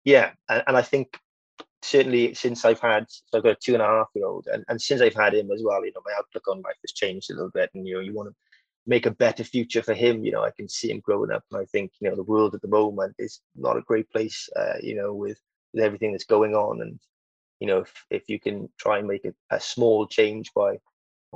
yeah, 0.04 0.32
and, 0.48 0.62
and 0.66 0.76
I 0.76 0.82
think 0.82 1.18
certainly 1.82 2.34
since 2.34 2.64
I've 2.64 2.80
had 2.80 3.06
so 3.08 3.38
I've 3.38 3.44
got 3.44 3.52
a 3.52 3.56
two 3.56 3.74
and 3.74 3.82
a 3.82 3.86
half 3.86 4.08
year 4.14 4.26
old, 4.26 4.48
and, 4.52 4.64
and 4.68 4.80
since 4.80 5.00
I've 5.00 5.14
had 5.14 5.34
him 5.34 5.50
as 5.50 5.62
well, 5.64 5.84
you 5.84 5.92
know, 5.94 6.02
my 6.04 6.12
outlook 6.18 6.48
on 6.48 6.62
life 6.62 6.76
has 6.82 6.92
changed 6.92 7.30
a 7.30 7.34
little 7.34 7.50
bit, 7.54 7.70
and 7.74 7.86
you 7.86 7.94
know, 7.94 8.00
you 8.00 8.14
want 8.14 8.28
to 8.28 8.34
make 8.86 9.06
a 9.06 9.10
better 9.10 9.44
future 9.44 9.82
for 9.82 9.94
him. 9.94 10.24
You 10.24 10.32
know, 10.32 10.44
I 10.44 10.50
can 10.50 10.68
see 10.68 10.90
him 10.90 11.00
growing 11.00 11.30
up, 11.30 11.44
and 11.52 11.60
I 11.60 11.64
think 11.66 11.92
you 12.00 12.08
know 12.08 12.16
the 12.16 12.22
world 12.22 12.54
at 12.54 12.62
the 12.62 12.68
moment 12.68 13.14
is 13.18 13.40
not 13.54 13.76
a 13.76 13.82
great 13.82 14.10
place. 14.10 14.48
Uh, 14.56 14.74
you 14.80 14.96
know, 14.96 15.14
with 15.14 15.38
with 15.72 15.84
everything 15.84 16.12
that's 16.12 16.24
going 16.24 16.54
on, 16.54 16.82
and 16.82 16.98
you 17.60 17.68
know, 17.68 17.78
if 17.78 18.06
if 18.10 18.28
you 18.28 18.40
can 18.40 18.68
try 18.78 18.98
and 18.98 19.06
make 19.06 19.24
a, 19.24 19.34
a 19.50 19.60
small 19.60 20.06
change 20.06 20.52
by 20.54 20.78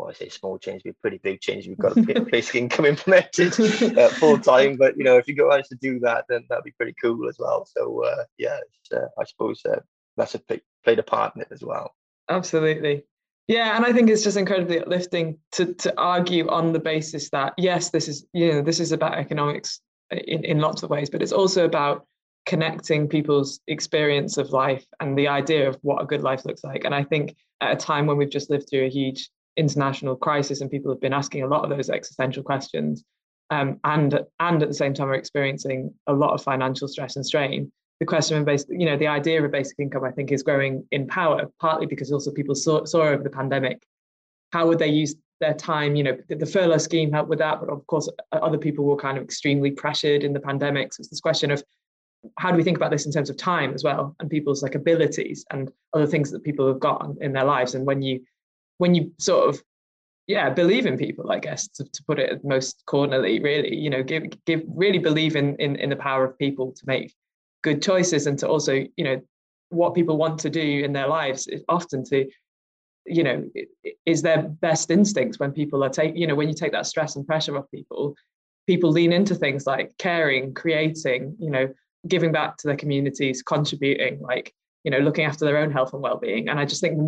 well, 0.01 0.11
I 0.11 0.15
say 0.15 0.29
small 0.29 0.59
change, 0.59 0.83
be 0.83 0.91
a 0.91 0.95
pretty 0.95 1.19
big 1.19 1.41
change. 1.41 1.67
We've 1.67 1.79
got 1.79 1.97
a 1.97 2.21
basic 2.21 2.55
income 2.63 2.87
implemented 2.87 3.53
uh, 3.99 4.09
full 4.09 4.39
time, 4.39 4.77
but 4.77 4.97
you 4.97 5.05
know, 5.05 5.17
if 5.17 5.29
you 5.29 5.35
go 5.35 5.51
on 5.51 5.63
to 5.63 5.75
do 5.77 5.99
that, 6.01 6.25
then 6.29 6.45
that'd 6.49 6.65
be 6.65 6.73
pretty 6.73 6.95
cool 7.01 7.29
as 7.29 7.37
well. 7.39 7.67
So 7.67 8.05
uh, 8.05 8.25
yeah, 8.39 8.59
uh, 8.95 9.07
I 9.19 9.25
suppose 9.25 9.61
uh, 9.67 9.81
that's 10.17 10.35
a 10.35 10.39
play, 10.39 10.63
played 10.85 10.99
a 10.99 11.03
part 11.03 11.37
in 11.37 11.43
it 11.43 11.49
as 11.51 11.63
well. 11.63 11.95
Absolutely. 12.29 13.05
Yeah, 13.47 13.77
and 13.77 13.85
I 13.85 13.93
think 13.93 14.09
it's 14.09 14.23
just 14.23 14.37
incredibly 14.37 14.81
uplifting 14.81 15.39
to 15.53 15.75
to 15.75 15.93
argue 15.99 16.49
on 16.49 16.73
the 16.73 16.79
basis 16.79 17.29
that 17.31 17.55
yes, 17.59 17.91
this 17.91 18.09
is 18.09 18.27
you 18.33 18.53
know 18.53 18.63
this 18.63 18.81
is 18.81 18.93
about 18.93 19.15
economics 19.15 19.81
in, 20.11 20.45
in 20.45 20.61
lots 20.61 20.83
of 20.83 20.91
ways, 20.91 21.11
but 21.11 21.23
it's 21.23 21.33
also 21.33 21.65
about 21.65 22.07
connecting 22.47 23.07
people's 23.07 23.61
experience 23.67 24.39
of 24.39 24.51
life 24.51 24.85
and 25.01 25.17
the 25.17 25.29
idea 25.29 25.69
of 25.69 25.79
what 25.83 26.03
a 26.03 26.07
good 26.07 26.23
life 26.23 26.45
looks 26.45 26.65
like. 26.65 26.85
And 26.85 26.95
I 26.95 27.05
think 27.05 27.37
at 27.61 27.73
a 27.73 27.77
time 27.77 28.07
when 28.07 28.17
we've 28.17 28.31
just 28.31 28.51
lived 28.51 28.69
through 28.69 28.87
a 28.87 28.91
huge 28.91 29.29
international 29.57 30.17
crisis 30.17 30.61
and 30.61 30.71
people 30.71 30.91
have 30.93 31.01
been 31.01 31.13
asking 31.13 31.43
a 31.43 31.47
lot 31.47 31.65
of 31.65 31.71
those 31.71 31.91
existential 31.91 32.43
questions 32.43 33.05
um, 33.51 33.81
and 33.85 34.21
and 34.39 34.63
at 34.63 34.69
the 34.69 34.75
same 34.75 34.95
time 34.95 35.09
are 35.09 35.15
experiencing 35.15 35.93
a 36.07 36.13
lot 36.13 36.33
of 36.33 36.43
financial 36.43 36.89
stress 36.89 37.17
and 37.17 37.27
strain. 37.27 37.71
The 37.99 38.07
question 38.07 38.39
of 38.39 38.45
basic 38.45 38.69
you 38.71 38.87
know 38.87 38.97
the 38.97 39.09
idea 39.09 39.43
of 39.45 39.51
basic 39.51 39.79
income 39.79 40.05
i 40.05 40.11
think 40.11 40.33
is 40.33 40.43
growing 40.43 40.87
in 40.91 41.07
power 41.07 41.51
partly 41.61 41.87
because 41.87 42.13
also 42.13 42.31
people 42.31 42.55
saw, 42.55 42.85
saw 42.85 43.03
over 43.03 43.23
the 43.23 43.31
pandemic. 43.31 43.83
How 44.53 44.67
would 44.67 44.79
they 44.79 44.89
use 44.89 45.15
their 45.41 45.55
time 45.55 45.97
you 45.97 46.05
know 46.05 46.17
the 46.29 46.47
furlough 46.47 46.79
scheme 46.79 47.11
helped 47.11 47.29
with 47.29 47.39
that 47.41 47.61
but 47.61 47.69
of 47.71 47.87
course 47.87 48.09
other 48.33 48.59
people 48.59 48.85
were 48.85 48.97
kind 48.97 49.19
of 49.19 49.25
extremely 49.25 49.71
pressured 49.71 50.23
in 50.23 50.33
the 50.33 50.41
pandemic. 50.41 50.93
So 50.95 51.01
it's 51.01 51.09
this 51.09 51.21
question 51.21 51.51
of 51.51 51.63
how 52.39 52.51
do 52.51 52.57
we 52.57 52.63
think 52.63 52.77
about 52.77 52.91
this 52.91 53.07
in 53.07 53.13
terms 53.13 53.31
of 53.31 53.37
time 53.37 53.73
as 53.75 53.83
well 53.83 54.15
and 54.21 54.31
people's 54.31 54.63
like 54.63 54.75
abilities 54.75 55.45
and 55.51 55.71
other 55.95 56.07
things 56.07 56.31
that 56.31 56.45
people 56.45 56.69
have 56.69 56.79
got 56.79 57.07
in 57.21 57.33
their 57.33 57.45
lives 57.45 57.75
and 57.75 57.87
when 57.87 58.03
you 58.03 58.21
when 58.81 58.95
you 58.95 59.12
sort 59.19 59.49
of 59.49 59.62
yeah 60.27 60.49
believe 60.49 60.87
in 60.87 60.97
people 60.97 61.31
i 61.31 61.38
guess 61.38 61.69
to, 61.69 61.85
to 61.85 62.03
put 62.05 62.19
it 62.19 62.43
most 62.43 62.83
cornerly 62.87 63.43
really 63.43 63.77
you 63.77 63.90
know 63.90 64.03
give 64.03 64.25
give 64.47 64.62
really 64.66 64.99
believe 64.99 65.37
in, 65.37 65.55
in 65.57 65.77
in 65.77 65.90
the 65.90 65.97
power 65.97 66.25
of 66.25 66.38
people 66.38 66.73
to 66.73 66.83
make 66.87 67.14
good 67.62 67.83
choices 67.83 68.27
and 68.27 68.38
to 68.38 68.49
also 68.49 68.73
you 68.97 69.05
know 69.05 69.21
what 69.69 69.95
people 69.95 70.16
want 70.16 70.38
to 70.40 70.49
do 70.49 70.83
in 70.85 70.93
their 70.95 71.09
lives 71.09 71.47
is 71.47 71.62
often 71.69 72.03
to 72.05 72.27
you 73.05 73.23
know 73.23 73.45
is 74.07 74.23
their 74.23 74.43
best 74.66 74.90
instincts 74.90 75.38
when 75.38 75.53
people 75.53 75.85
are 75.85 75.90
take 75.90 76.16
you 76.16 76.27
know 76.27 76.35
when 76.35 76.49
you 76.49 76.55
take 76.55 76.73
that 76.73 76.87
stress 76.87 77.16
and 77.16 77.27
pressure 77.27 77.59
off 77.59 77.71
people 77.71 78.14
people 78.66 78.90
lean 78.90 79.12
into 79.12 79.35
things 79.35 79.66
like 79.66 79.93
caring 79.99 80.55
creating 80.55 81.37
you 81.38 81.51
know 81.51 81.69
giving 82.09 82.33
back 82.33 82.57
to 82.57 82.66
their 82.66 82.77
communities 82.77 83.43
contributing 83.43 84.21
like 84.21 84.55
you 84.85 84.90
know 84.90 84.99
looking 84.99 85.27
after 85.27 85.45
their 85.45 85.59
own 85.59 85.71
health 85.71 85.93
and 85.93 86.03
well-being. 86.03 86.49
And 86.49 86.59
i 86.59 86.64
just 86.64 86.81
think 86.81 86.99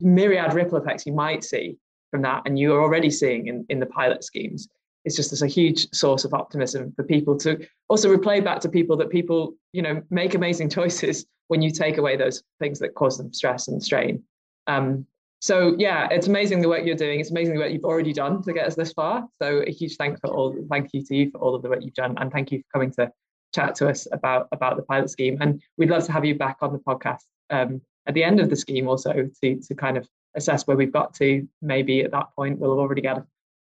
myriad 0.00 0.52
ripple 0.52 0.78
effects 0.78 1.06
you 1.06 1.12
might 1.12 1.44
see 1.44 1.76
from 2.10 2.22
that, 2.22 2.42
and 2.46 2.58
you 2.58 2.74
are 2.74 2.80
already 2.80 3.10
seeing 3.10 3.46
in, 3.48 3.66
in 3.68 3.80
the 3.80 3.86
pilot 3.86 4.24
schemes. 4.24 4.68
It's 5.04 5.16
just 5.16 5.32
as 5.32 5.42
a 5.42 5.46
huge 5.46 5.88
source 5.94 6.24
of 6.24 6.34
optimism 6.34 6.92
for 6.96 7.02
people 7.02 7.36
to 7.38 7.66
also 7.88 8.14
replay 8.14 8.42
back 8.42 8.60
to 8.60 8.68
people 8.68 8.96
that 8.98 9.10
people, 9.10 9.54
you 9.72 9.82
know, 9.82 10.02
make 10.10 10.34
amazing 10.34 10.68
choices 10.78 11.26
when 11.48 11.62
you 11.62 11.70
take 11.70 11.98
away 11.98 12.16
those 12.16 12.42
things 12.58 12.78
that 12.80 12.94
cause 12.94 13.18
them 13.18 13.32
stress 13.32 13.68
and 13.68 13.82
strain. 13.82 14.22
Um, 14.66 15.06
so 15.40 15.76
yeah, 15.78 16.08
it's 16.10 16.26
amazing 16.26 16.60
the 16.60 16.68
work 16.68 16.84
you're 16.84 16.96
doing. 16.96 17.20
It's 17.20 17.30
amazing 17.30 17.54
the 17.54 17.60
work 17.60 17.72
you've 17.72 17.84
already 17.84 18.12
done 18.12 18.42
to 18.42 18.52
get 18.52 18.66
us 18.66 18.74
this 18.74 18.92
far. 18.92 19.26
So 19.40 19.62
a 19.66 19.70
huge 19.70 19.96
thank 19.96 20.20
for 20.20 20.28
all, 20.30 20.54
thank 20.68 20.92
you 20.92 21.04
to 21.04 21.14
you 21.14 21.30
for 21.30 21.38
all 21.38 21.54
of 21.54 21.62
the 21.62 21.68
work 21.68 21.80
you've 21.82 21.94
done, 21.94 22.16
and 22.18 22.32
thank 22.32 22.50
you 22.50 22.58
for 22.58 22.64
coming 22.72 22.90
to 22.92 23.10
chat 23.54 23.74
to 23.76 23.88
us 23.88 24.06
about 24.12 24.48
about 24.52 24.76
the 24.76 24.82
pilot 24.82 25.10
scheme. 25.10 25.38
And 25.40 25.62
we'd 25.76 25.90
love 25.90 26.04
to 26.04 26.12
have 26.12 26.24
you 26.24 26.34
back 26.34 26.58
on 26.60 26.72
the 26.72 26.80
podcast 26.80 27.22
um, 27.50 27.80
at 28.08 28.14
the 28.14 28.24
end 28.24 28.40
of 28.40 28.50
the 28.50 28.56
scheme 28.56 28.88
also 28.88 29.28
to 29.42 29.60
to 29.60 29.74
kind 29.74 29.96
of 29.96 30.08
assess 30.34 30.66
where 30.66 30.76
we've 30.76 30.92
got 30.92 31.14
to. 31.14 31.46
Maybe 31.62 32.02
at 32.02 32.10
that 32.10 32.28
point 32.34 32.58
we'll 32.58 32.70
have 32.70 32.78
already 32.78 33.02
got 33.02 33.18
a 33.18 33.26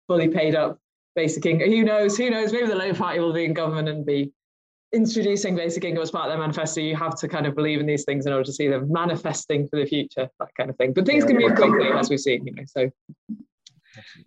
fully 0.07 0.27
paid 0.27 0.55
up 0.55 0.79
basic 1.15 1.45
income. 1.45 1.69
Who 1.69 1.83
knows? 1.83 2.17
Who 2.17 2.29
knows? 2.29 2.51
Maybe 2.51 2.67
the 2.67 2.75
Labour 2.75 2.97
Party 2.97 3.19
will 3.19 3.33
be 3.33 3.45
in 3.45 3.53
government 3.53 3.87
and 3.87 4.05
be 4.05 4.33
introducing 4.93 5.55
basic 5.55 5.83
income 5.83 6.03
as 6.03 6.11
part 6.11 6.25
of 6.25 6.31
their 6.31 6.39
manifesto, 6.39 6.79
you 6.79 6.95
have 6.95 7.15
to 7.15 7.27
kind 7.27 7.47
of 7.47 7.55
believe 7.55 7.79
in 7.79 7.85
these 7.87 8.05
things 8.05 8.27
in 8.27 8.31
order 8.31 8.45
to 8.45 8.53
see 8.53 8.67
them 8.67 8.91
manifesting 8.91 9.67
for 9.67 9.79
the 9.79 9.85
future, 9.85 10.29
that 10.39 10.49
kind 10.55 10.69
of 10.69 10.77
thing. 10.77 10.93
But 10.93 11.05
things 11.05 11.25
can 11.25 11.37
move 11.37 11.55
quickly, 11.55 11.89
as 11.91 12.09
we've 12.09 12.19
seen, 12.19 12.45
you 12.45 12.53
know. 12.53 12.63
So 12.67 12.91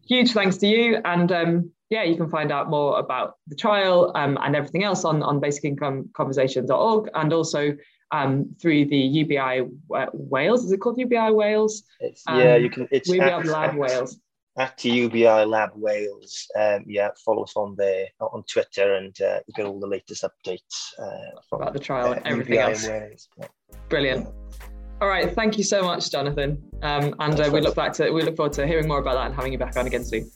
huge 0.07 0.33
thanks 0.33 0.57
to 0.59 0.67
you. 0.67 1.01
And 1.05 1.31
um, 1.31 1.71
yeah, 1.89 2.03
you 2.03 2.17
can 2.17 2.29
find 2.29 2.51
out 2.51 2.69
more 2.69 2.99
about 2.99 3.35
the 3.47 3.55
trial 3.55 4.11
um, 4.17 4.39
and 4.43 4.57
everything 4.57 4.83
else 4.83 5.05
on, 5.05 5.23
on 5.23 5.41
basicincome.conversation.org 5.41 7.11
and 7.15 7.33
also 7.33 7.77
um, 8.13 8.55
through 8.61 8.87
the 8.87 8.97
UBI 8.97 9.69
Wales. 9.89 10.65
Is 10.65 10.73
it 10.73 10.79
called 10.79 10.99
UBI 10.99 11.31
Wales? 11.33 11.83
It's, 12.01 12.23
yeah, 12.29 12.57
you 12.57 12.71
can. 12.71 12.89
It's 12.91 13.09
UBI 13.09 13.49
Lab 13.49 13.77
Wales 13.77 14.19
at 14.59 14.83
UBI 14.85 15.45
Lab 15.45 15.71
Wales. 15.75 16.47
Um, 16.59 16.85
yeah, 16.87 17.11
follow 17.25 17.45
us 17.45 17.53
on 17.57 17.75
there 17.77 18.07
on 18.21 18.43
Twitter, 18.51 18.95
and 18.95 19.15
uh, 19.21 19.41
you 19.47 19.55
get 19.55 19.67
all 19.67 19.79
the 19.79 19.87
latest 19.87 20.25
updates 20.25 20.93
uh, 20.99 21.41
from, 21.49 21.63
about 21.63 21.75
the 21.75 21.79
trial 21.79 22.13
and 22.13 22.27
uh, 22.27 22.31
everything 22.31 22.55
UBI 22.55 22.63
else. 22.63 22.89
Wales. 22.89 23.29
Brilliant. 23.89 24.29
All 25.01 25.09
right, 25.09 25.35
thank 25.35 25.59
you 25.59 25.65
so 25.65 25.83
much, 25.83 26.11
Jonathan. 26.11 26.63
Um, 26.83 27.15
and 27.19 27.39
uh, 27.39 27.51
we 27.53 27.61
look 27.61 27.75
back 27.75 27.93
to 27.95 28.11
we 28.11 28.23
look 28.23 28.37
forward 28.37 28.55
to 28.55 28.67
hearing 28.67 28.89
more 28.89 29.01
about 29.01 29.15
that 29.15 29.27
and 29.27 29.35
having 29.35 29.53
you 29.53 29.59
back 29.59 29.77
on 29.77 29.87
again 29.87 30.05
soon. 30.05 30.31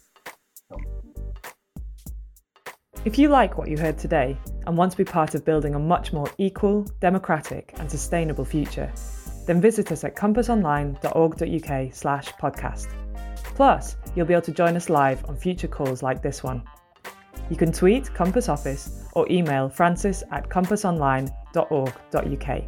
If 3.03 3.19
you 3.19 3.31
like 3.31 3.57
what 3.57 3.69
you 3.69 3.79
heard 3.79 3.97
today 3.97 4.37
and 4.67 4.77
want 4.77 4.93
to 4.93 4.99
be 4.99 5.05
part 5.05 5.35
of 5.35 5.43
building 5.43 5.75
a 5.75 5.79
much 5.79 6.13
more 6.13 6.31
equal, 6.37 6.83
democratic, 7.01 7.73
and 7.79 7.91
sustainable 7.91 8.45
future, 8.45 8.93
then 9.47 9.59
visit 9.59 9.91
us 9.91 10.05
at 10.05 10.15
compassonline.org.uk/slash 10.15 12.33
podcast. 12.35 12.89
Plus, 13.55 13.97
you'll 14.15 14.27
be 14.27 14.35
able 14.35 14.43
to 14.43 14.53
join 14.53 14.77
us 14.77 14.91
live 14.91 15.25
on 15.31 15.37
future 15.37 15.67
calls 15.67 16.03
like 16.03 16.21
this 16.21 16.43
one. 16.43 16.63
You 17.49 17.57
can 17.57 17.73
tweet 17.73 18.13
Compass 18.13 18.51
Office 18.51 19.09
or 19.15 19.27
email 19.33 19.71
frances 19.71 20.23
at 20.31 20.51
compassonline.org.uk. 20.51 22.65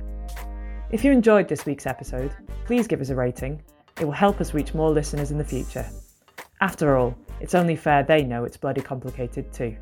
If 0.90 1.04
you 1.04 1.12
enjoyed 1.12 1.46
this 1.46 1.66
week's 1.66 1.86
episode, 1.86 2.34
please 2.64 2.86
give 2.86 3.02
us 3.02 3.10
a 3.10 3.14
rating. 3.14 3.62
It 4.00 4.06
will 4.06 4.12
help 4.12 4.40
us 4.40 4.54
reach 4.54 4.72
more 4.72 4.88
listeners 4.88 5.30
in 5.30 5.36
the 5.36 5.44
future. 5.44 5.84
After 6.62 6.96
all, 6.96 7.14
it's 7.40 7.54
only 7.54 7.76
fair 7.76 8.02
they 8.02 8.22
know 8.22 8.44
it's 8.44 8.56
bloody 8.56 8.80
complicated 8.80 9.52
too. 9.52 9.76